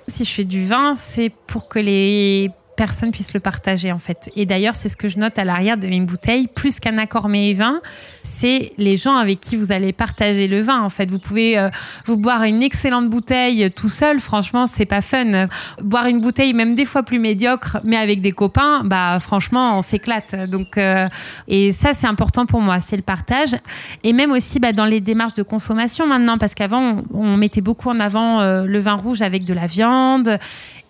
Si 0.08 0.26
je 0.26 0.30
fais 0.30 0.44
du 0.44 0.64
vin, 0.64 0.96
c'est 0.96 1.32
pour 1.48 1.68
que 1.68 1.80
les 1.80 2.52
personne 2.76 3.12
puisse 3.12 3.34
le 3.34 3.40
partager 3.40 3.92
en 3.92 4.00
fait. 4.00 4.30
Et 4.36 4.46
d'ailleurs, 4.46 4.76
c'est 4.76 4.90
ce 4.90 4.98
que 4.98 5.08
je 5.08 5.18
note 5.18 5.38
à 5.38 5.44
l'arrière 5.44 5.78
de 5.78 5.88
mes 5.88 6.00
bouteilles, 6.02 6.48
plus 6.48 6.80
qu'un 6.80 6.98
accord 6.98 7.30
et 7.34 7.54
vin, 7.54 7.82
c'est 8.22 8.74
les 8.78 8.96
gens 8.96 9.16
avec 9.16 9.40
qui 9.40 9.56
vous 9.56 9.72
allez 9.72 9.94
partager 9.94 10.48
le 10.48 10.62
vin 10.62 10.82
en 10.82 10.90
fait. 10.90 11.10
Vous 11.10 11.20
pouvez 11.20 11.58
euh, 11.58 11.70
vous 12.06 12.18
boire 12.18 12.44
une 12.44 12.62
excellente 12.62 13.10
bouteille 13.10 13.72
tout 13.72 13.90
seul, 13.90 14.20
franchement, 14.20 14.68
c'est 14.68 14.86
pas 14.86 15.02
fun. 15.02 15.48
Boire 15.82 16.08
une 16.08 16.20
bouteille 16.20 16.54
même 16.54 16.76
des 16.76 16.86
fois 16.86 17.04
plus 17.04 17.20
médiocre, 17.20 17.78
mais 17.84 17.98
avec 17.98 18.22
des 18.22 18.32
copains, 18.32 18.84
bah 18.84 19.20
franchement, 19.20 19.78
on 19.78 19.82
s'éclate. 19.82 20.36
Donc 20.50 20.78
euh, 20.78 21.08
et 21.48 21.72
ça 21.72 21.94
c'est 21.94 22.08
important 22.08 22.46
pour 22.46 22.62
moi, 22.62 22.80
c'est 22.80 22.98
le 22.98 23.04
partage 23.04 23.56
et 24.04 24.14
même 24.14 24.32
aussi 24.32 24.60
bah, 24.60 24.74
dans 24.74 24.86
les 24.86 25.02
démarches 25.02 25.34
de 25.34 25.44
consommation 25.44 26.08
maintenant 26.08 26.38
parce 26.38 26.54
qu'avant 26.54 27.04
on, 27.14 27.38
mettait 27.38 27.62
beaucoup 27.62 27.90
en 27.90 28.00
avant 28.00 28.42
euh, 28.42 28.66
le 28.66 28.80
vin 28.80 28.94
rouge 28.94 29.22
avec 29.22 29.46
de 29.46 29.54
la 29.54 29.66
viande 29.66 30.38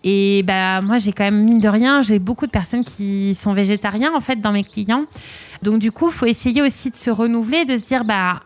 et 0.03 0.43
bah, 0.43 0.81
moi, 0.81 0.97
j'ai 0.97 1.13
quand 1.13 1.23
même, 1.23 1.43
mine 1.43 1.59
de 1.59 1.69
rien, 1.69 2.01
j'ai 2.01 2.19
beaucoup 2.19 2.45
de 2.45 2.51
personnes 2.51 2.83
qui 2.83 3.33
sont 3.35 3.53
végétariens, 3.53 4.13
en 4.13 4.19
fait, 4.19 4.41
dans 4.41 4.51
mes 4.51 4.63
clients. 4.63 5.05
Donc, 5.61 5.79
du 5.79 5.91
coup, 5.91 6.07
il 6.09 6.13
faut 6.13 6.25
essayer 6.25 6.61
aussi 6.61 6.89
de 6.89 6.95
se 6.95 7.09
renouveler, 7.09 7.63
de 7.65 7.77
se 7.77 7.83
dire, 7.83 8.03
bah, 8.03 8.41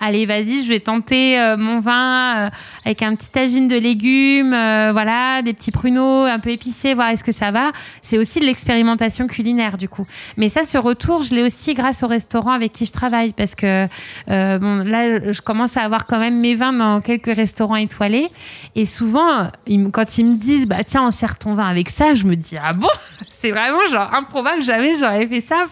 allez, 0.00 0.24
vas-y, 0.24 0.64
je 0.64 0.68
vais 0.68 0.80
tenter 0.80 1.38
euh, 1.38 1.56
mon 1.56 1.80
vin 1.80 2.46
euh, 2.46 2.50
avec 2.84 3.02
un 3.02 3.14
petit 3.14 3.30
tagine 3.30 3.68
de 3.68 3.76
légumes, 3.76 4.54
euh, 4.54 4.90
voilà, 4.92 5.42
des 5.42 5.52
petits 5.52 5.70
pruneaux 5.70 6.24
un 6.24 6.38
peu 6.38 6.50
épicés, 6.50 6.94
voir 6.94 7.10
est-ce 7.10 7.22
que 7.22 7.32
ça 7.32 7.50
va. 7.50 7.72
C'est 8.00 8.18
aussi 8.18 8.40
de 8.40 8.46
l'expérimentation 8.46 9.26
culinaire, 9.26 9.76
du 9.76 9.88
coup. 9.88 10.06
Mais 10.38 10.48
ça, 10.48 10.64
ce 10.64 10.78
retour, 10.78 11.22
je 11.22 11.34
l'ai 11.34 11.42
aussi 11.42 11.74
grâce 11.74 12.02
au 12.02 12.06
restaurant 12.06 12.52
avec 12.52 12.72
qui 12.72 12.86
je 12.86 12.92
travaille, 12.92 13.32
parce 13.32 13.54
que 13.54 13.86
bon, 14.26 14.84
là, 14.84 15.30
je 15.30 15.40
commence 15.42 15.76
à 15.76 15.82
avoir 15.82 16.06
quand 16.06 16.18
même 16.18 16.40
mes 16.40 16.54
vins 16.54 16.72
dans 16.72 17.00
quelques 17.00 17.34
restaurants 17.36 17.76
étoilés. 17.76 18.28
Et 18.74 18.86
souvent, 18.86 19.48
quand 19.92 20.18
ils 20.18 20.26
me 20.26 20.36
disent, 20.36 20.66
bah 20.66 20.82
tiens, 20.84 21.06
on 21.06 21.10
sert 21.10 21.38
ton 21.38 21.54
vin 21.54 21.66
avec 21.66 21.90
ça, 21.90 22.14
je 22.14 22.24
me 22.24 22.36
dis, 22.36 22.56
ah 22.62 22.72
bon, 22.72 22.88
c'est 23.28 23.50
vraiment 23.50 23.84
genre 23.90 24.12
improbable, 24.14 24.62
jamais 24.62 24.94
j'aurais 24.98 25.26
fait 25.26 25.40
ça. 25.40 25.66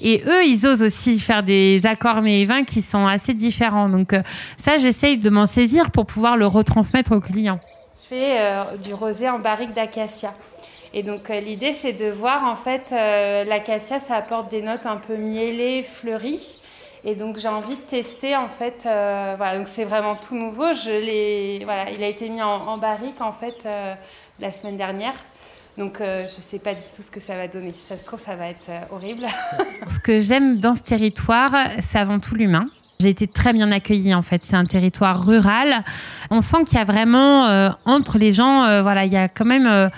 Et 0.00 0.22
eux, 0.26 0.44
ils 0.44 0.66
osent 0.66 0.82
aussi 0.82 1.18
faire 1.20 1.42
des 1.42 1.80
accords 1.84 2.22
mais 2.22 2.44
vins 2.44 2.64
qui 2.64 2.80
sont 2.82 3.06
assez 3.06 3.34
différents 3.34 3.67
donc 3.88 4.12
euh, 4.12 4.22
ça, 4.56 4.78
j'essaye 4.78 5.18
de 5.18 5.30
m'en 5.30 5.46
saisir 5.46 5.90
pour 5.90 6.06
pouvoir 6.06 6.36
le 6.36 6.46
retransmettre 6.46 7.12
aux 7.12 7.20
clients. 7.20 7.60
Je 8.02 8.08
fais 8.08 8.40
euh, 8.40 8.76
du 8.82 8.94
rosé 8.94 9.28
en 9.28 9.38
barrique 9.38 9.74
d'acacia. 9.74 10.34
Et 10.94 11.02
donc 11.02 11.28
euh, 11.28 11.40
l'idée, 11.40 11.72
c'est 11.72 11.92
de 11.92 12.10
voir 12.10 12.44
en 12.44 12.54
fait 12.54 12.90
l'acacia, 13.46 14.00
ça 14.00 14.16
apporte 14.16 14.50
des 14.50 14.62
notes 14.62 14.86
un 14.86 14.96
peu 14.96 15.16
mielées, 15.16 15.82
fleuries. 15.82 16.58
Et 17.04 17.14
donc 17.14 17.38
j'ai 17.38 17.48
envie 17.48 17.76
de 17.76 17.80
tester 17.80 18.34
en 18.34 18.48
fait. 18.48 18.82
voilà, 18.82 19.58
donc 19.58 19.68
c'est 19.68 19.84
vraiment 19.84 20.16
tout 20.16 20.34
nouveau. 20.34 20.74
Je 20.74 20.90
l'ai, 20.90 21.60
voilà, 21.64 21.90
il 21.90 22.02
a 22.02 22.08
été 22.08 22.28
mis 22.28 22.42
en, 22.42 22.78
barrique 22.78 23.20
en 23.20 23.32
fait 23.32 23.68
la 24.40 24.52
semaine 24.52 24.76
dernière. 24.76 25.14
Donc 25.76 25.98
je 26.00 26.22
ne 26.22 26.26
sais 26.26 26.58
pas 26.58 26.74
du 26.74 26.80
tout 26.80 27.02
ce 27.02 27.10
que 27.10 27.20
ça 27.20 27.36
va 27.36 27.46
donner. 27.46 27.72
ça 27.88 27.96
se 27.96 28.04
trouve, 28.04 28.18
ça 28.18 28.34
va 28.34 28.48
être 28.48 28.70
horrible. 28.90 29.26
ce 29.88 30.00
que 30.00 30.18
j'aime 30.18 30.56
dans 30.56 30.74
ce 30.74 30.82
territoire, 30.82 31.52
c'est 31.80 31.98
avant 31.98 32.18
tout 32.18 32.34
l'humain. 32.34 32.66
J'ai 33.00 33.10
été 33.10 33.28
très 33.28 33.52
bien 33.52 33.70
accueillie 33.70 34.12
en 34.12 34.22
fait. 34.22 34.44
C'est 34.44 34.56
un 34.56 34.64
territoire 34.64 35.24
rural. 35.24 35.84
On 36.32 36.40
sent 36.40 36.64
qu'il 36.66 36.78
y 36.78 36.80
a 36.80 36.84
vraiment 36.84 37.46
euh, 37.46 37.70
entre 37.84 38.18
les 38.18 38.32
gens, 38.32 38.64
euh, 38.64 38.82
voilà, 38.82 39.04
il 39.04 39.12
y 39.12 39.16
a 39.16 39.28
quand 39.28 39.44
même 39.44 39.68
euh, 39.68 39.88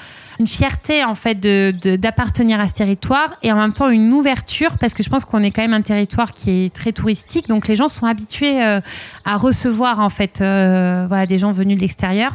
une 0.40 0.48
fierté 0.48 1.04
en 1.04 1.14
fait 1.14 1.38
de, 1.38 1.72
d'appartenir 1.96 2.58
à 2.60 2.66
ce 2.66 2.72
territoire 2.72 3.34
et 3.42 3.52
en 3.52 3.56
même 3.56 3.74
temps 3.74 3.90
une 3.90 4.10
ouverture 4.12 4.78
parce 4.78 4.94
que 4.94 5.02
je 5.02 5.10
pense 5.10 5.26
qu'on 5.26 5.42
est 5.42 5.50
quand 5.50 5.60
même 5.60 5.74
un 5.74 5.82
territoire 5.82 6.32
qui 6.32 6.64
est 6.64 6.74
très 6.74 6.92
touristique. 6.92 7.46
Donc 7.46 7.68
les 7.68 7.76
gens 7.76 7.88
sont 7.88 8.06
habitués 8.06 8.60
à 8.62 9.36
recevoir 9.36 10.00
en 10.00 10.08
fait, 10.08 10.38
voilà, 10.38 11.26
des 11.26 11.38
gens 11.38 11.52
venus 11.52 11.76
de 11.76 11.82
l'extérieur. 11.82 12.32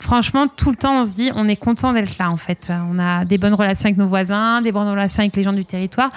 Franchement, 0.00 0.48
tout 0.48 0.70
le 0.70 0.76
temps 0.76 1.02
on 1.02 1.04
se 1.04 1.14
dit 1.14 1.30
on 1.36 1.46
est 1.46 1.56
content 1.56 1.92
d'être 1.92 2.18
là 2.18 2.30
en 2.30 2.36
fait. 2.36 2.70
On 2.92 2.98
a 2.98 3.24
des 3.24 3.38
bonnes 3.38 3.54
relations 3.54 3.86
avec 3.86 3.98
nos 3.98 4.08
voisins, 4.08 4.60
des 4.60 4.72
bonnes 4.72 4.88
relations 4.88 5.22
avec 5.22 5.36
les 5.36 5.44
gens 5.44 5.52
du 5.52 5.64
territoire 5.64 6.10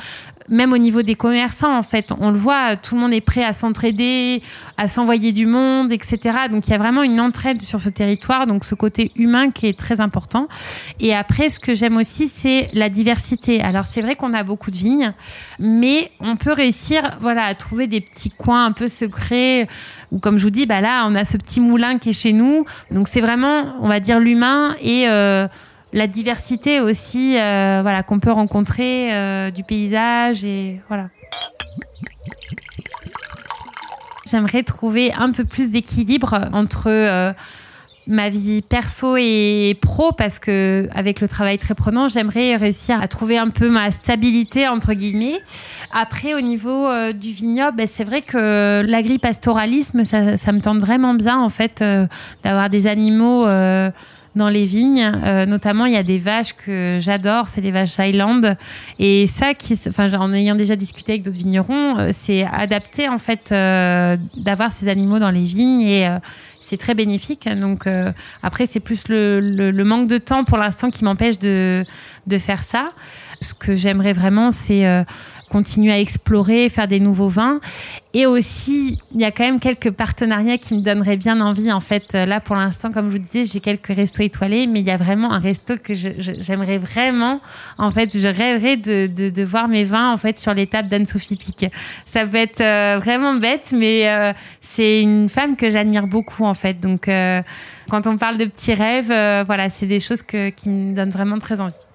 même 0.49 0.73
au 0.73 0.77
niveau 0.77 1.01
des 1.01 1.15
commerçants, 1.15 1.77
en 1.77 1.83
fait, 1.83 2.13
on 2.19 2.31
le 2.31 2.37
voit, 2.37 2.75
tout 2.75 2.95
le 2.95 3.01
monde 3.01 3.13
est 3.13 3.21
prêt 3.21 3.43
à 3.43 3.53
s'entraider, 3.53 4.41
à 4.77 4.87
s'envoyer 4.87 5.31
du 5.31 5.45
monde, 5.45 5.91
etc. 5.91 6.19
Donc 6.49 6.67
il 6.67 6.71
y 6.71 6.73
a 6.73 6.77
vraiment 6.77 7.03
une 7.03 7.19
entraide 7.19 7.61
sur 7.61 7.79
ce 7.79 7.89
territoire, 7.89 8.47
donc 8.47 8.63
ce 8.63 8.75
côté 8.75 9.11
humain 9.15 9.51
qui 9.51 9.67
est 9.67 9.77
très 9.77 9.99
important. 9.99 10.47
Et 10.99 11.13
après, 11.13 11.26
ce 11.49 11.59
que 11.59 11.73
j'aime 11.73 11.97
aussi, 11.97 12.27
c'est 12.27 12.69
la 12.73 12.89
diversité. 12.89 13.61
Alors 13.61 13.85
c'est 13.85 14.01
vrai 14.01 14.15
qu'on 14.15 14.33
a 14.33 14.43
beaucoup 14.43 14.71
de 14.71 14.75
vignes, 14.75 15.13
mais 15.59 16.11
on 16.19 16.35
peut 16.35 16.51
réussir, 16.51 17.17
voilà, 17.21 17.45
à 17.45 17.55
trouver 17.55 17.87
des 17.87 18.01
petits 18.01 18.31
coins 18.31 18.65
un 18.65 18.71
peu 18.71 18.87
secrets. 18.87 19.67
Ou 20.11 20.19
comme 20.19 20.37
je 20.37 20.43
vous 20.43 20.49
dis, 20.49 20.65
bah 20.65 20.81
là, 20.81 21.05
on 21.07 21.15
a 21.15 21.25
ce 21.25 21.37
petit 21.37 21.59
moulin 21.59 21.97
qui 21.97 22.09
est 22.09 22.13
chez 22.13 22.33
nous. 22.33 22.65
Donc 22.91 23.07
c'est 23.07 23.21
vraiment, 23.21 23.75
on 23.81 23.87
va 23.87 23.99
dire, 23.99 24.19
l'humain 24.19 24.75
et 24.81 25.07
euh, 25.07 25.47
la 25.93 26.07
diversité 26.07 26.81
aussi 26.81 27.37
euh, 27.37 27.79
voilà, 27.81 28.03
qu'on 28.03 28.19
peut 28.19 28.31
rencontrer 28.31 29.13
euh, 29.13 29.51
du 29.51 29.63
paysage 29.63 30.43
et 30.43 30.81
voilà. 30.87 31.09
J'aimerais 34.29 34.63
trouver 34.63 35.13
un 35.13 35.31
peu 35.31 35.45
plus 35.45 35.71
d'équilibre 35.71 36.49
entre 36.51 37.33
ma 38.07 38.29
vie 38.29 38.61
perso 38.61 39.15
et 39.17 39.77
pro 39.81 40.11
parce 40.11 40.39
que 40.39 40.87
avec 40.93 41.21
le 41.21 41.27
travail 41.27 41.57
très 41.57 41.75
prenant, 41.75 42.07
j'aimerais 42.07 42.55
réussir 42.55 42.99
à 43.01 43.07
trouver 43.07 43.37
un 43.37 43.49
peu 43.49 43.69
ma 43.69 43.91
stabilité 43.91 44.67
entre 44.67 44.93
guillemets. 44.93 45.39
Après, 45.93 46.33
au 46.33 46.41
niveau 46.41 46.89
du 47.13 47.31
vignoble, 47.31 47.77
ben, 47.77 47.87
c'est 47.89 48.03
vrai 48.03 48.21
que 48.21 48.81
l'agri-pastoralisme, 48.85 50.03
ça, 50.03 50.37
ça, 50.37 50.51
me 50.51 50.61
tente 50.61 50.79
vraiment 50.79 51.13
bien 51.13 51.39
en 51.39 51.49
fait 51.49 51.83
d'avoir 52.43 52.69
des 52.69 52.87
animaux 52.87 53.45
dans 54.37 54.49
les 54.49 54.65
vignes. 54.65 55.11
Euh, 55.25 55.45
notamment, 55.45 55.85
il 55.85 55.93
y 55.93 55.97
a 55.97 56.03
des 56.03 56.19
vaches 56.19 56.53
que 56.53 56.99
j'adore, 57.01 57.47
c'est 57.47 57.61
les 57.61 57.71
vaches 57.71 57.99
Highland. 57.99 58.55
Et 58.99 59.27
ça, 59.27 59.53
qui, 59.53 59.77
enfin, 59.87 60.13
en 60.13 60.33
ayant 60.33 60.55
déjà 60.55 60.75
discuté 60.75 61.13
avec 61.13 61.23
d'autres 61.23 61.37
vignerons, 61.37 61.97
euh, 61.97 62.09
c'est 62.13 62.45
adapté 62.45 63.09
en 63.09 63.17
fait 63.17 63.51
euh, 63.51 64.15
d'avoir 64.37 64.71
ces 64.71 64.87
animaux 64.87 65.19
dans 65.19 65.31
les 65.31 65.43
vignes 65.43 65.81
et 65.81 66.07
c'est 66.59 66.77
très 66.77 66.95
bénéfique. 66.95 67.47
Donc 67.59 67.87
après, 68.43 68.65
c'est 68.65 68.79
plus 68.79 69.07
le, 69.07 69.39
le, 69.39 69.83
manque 69.83 70.07
de 70.07 70.17
temps 70.17 70.43
pour 70.43 70.57
l'instant 70.57 70.89
qui 70.89 71.03
m'empêche 71.03 71.39
de, 71.39 71.85
de 72.27 72.37
faire 72.37 72.63
ça. 72.63 72.91
Ce 73.39 73.53
que 73.53 73.75
j'aimerais 73.75 74.13
vraiment, 74.13 74.51
c'est 74.51 74.85
continuer 75.49 75.91
à 75.91 75.99
explorer, 75.99 76.69
faire 76.69 76.87
des 76.87 76.99
nouveaux 76.99 77.29
vins. 77.29 77.59
Et 78.13 78.25
aussi, 78.25 78.99
il 79.13 79.21
y 79.21 79.25
a 79.25 79.31
quand 79.31 79.43
même 79.43 79.59
quelques 79.59 79.91
partenariats 79.91 80.57
qui 80.57 80.73
me 80.73 80.81
donneraient 80.81 81.17
bien 81.17 81.39
envie. 81.39 81.71
En 81.71 81.79
fait, 81.79 82.13
là, 82.13 82.39
pour 82.39 82.55
l'instant, 82.55 82.91
comme 82.91 83.07
je 83.09 83.17
vous 83.17 83.23
disais, 83.23 83.45
j'ai 83.45 83.59
quelques 83.59 83.87
restos 83.87 84.23
étoilés, 84.23 84.65
mais 84.65 84.79
il 84.79 84.87
y 84.87 84.91
a 84.91 84.97
vraiment 84.97 85.31
un 85.31 85.39
resto 85.39 85.75
que 85.77 85.93
j'aimerais 85.93 86.77
vraiment. 86.77 87.41
En 87.77 87.91
fait, 87.91 88.17
je 88.17 88.27
rêverais 88.27 88.77
de, 88.77 89.43
voir 89.43 89.67
mes 89.67 89.83
vins 89.83 90.11
en 90.11 90.17
fait 90.17 90.37
sur 90.37 90.53
les 90.53 90.67
tables 90.67 90.89
d'Anne-Sophie 90.89 91.37
Pic. 91.37 91.67
Ça 92.05 92.25
peut 92.25 92.37
être 92.37 92.61
euh, 92.61 92.97
vraiment 92.97 93.35
bête, 93.35 93.73
mais 93.75 94.09
euh, 94.09 94.33
c'est 94.61 95.01
une 95.01 95.29
femme 95.29 95.55
que 95.55 95.69
j'admire 95.69 96.07
beaucoup 96.07 96.43
en 96.43 96.53
fait. 96.53 96.79
Donc, 96.79 97.07
euh, 97.07 97.41
quand 97.89 98.07
on 98.07 98.17
parle 98.17 98.37
de 98.37 98.45
petits 98.45 98.73
rêves, 98.73 99.13
voilà, 99.45 99.69
c'est 99.69 99.85
des 99.85 99.99
choses 99.99 100.21
qui 100.23 100.69
me 100.69 100.93
donnent 100.93 101.11
vraiment 101.11 101.39
très 101.39 101.61
envie. 101.61 101.86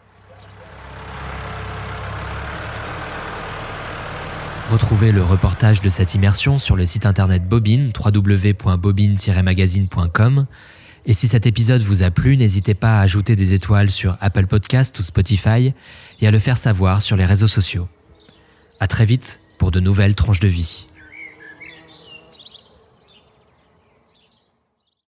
Retrouvez 4.73 5.13
le 5.13 5.23
reportage 5.23 5.83
de 5.83 5.91
cette 5.91 6.15
immersion 6.15 6.59
sur 6.59 6.77
le 6.77 6.87
site 6.87 7.05
internet 7.05 7.47
Bobine, 7.47 7.93
www.bobine-magazine.com. 7.95 10.47
Et 11.05 11.13
si 11.13 11.29
cet 11.29 11.47
épisode 11.47 11.83
vous 11.83 12.03
a 12.03 12.11
plu, 12.11 12.39
n'hésitez 12.39 12.73
pas 12.73 12.99
à 12.99 13.03
ajouter 13.03 13.37
des 13.37 13.53
étoiles 13.53 13.91
sur 13.91 14.17
Apple 14.23 14.47
Podcast 14.47 14.99
ou 14.99 15.03
Spotify 15.03 15.75
et 16.23 16.27
à 16.27 16.31
le 16.31 16.39
faire 16.39 16.57
savoir 16.57 17.03
sur 17.03 17.19
les 17.19 17.27
réseaux 17.27 17.49
sociaux. 17.49 17.87
À 18.81 18.87
très 18.87 19.05
vite 19.05 19.41
pour 19.59 19.73
de 19.73 19.79
nouvelles 19.79 20.15
tranches 20.15 20.41
de 20.41 20.49
vie. 20.49 20.87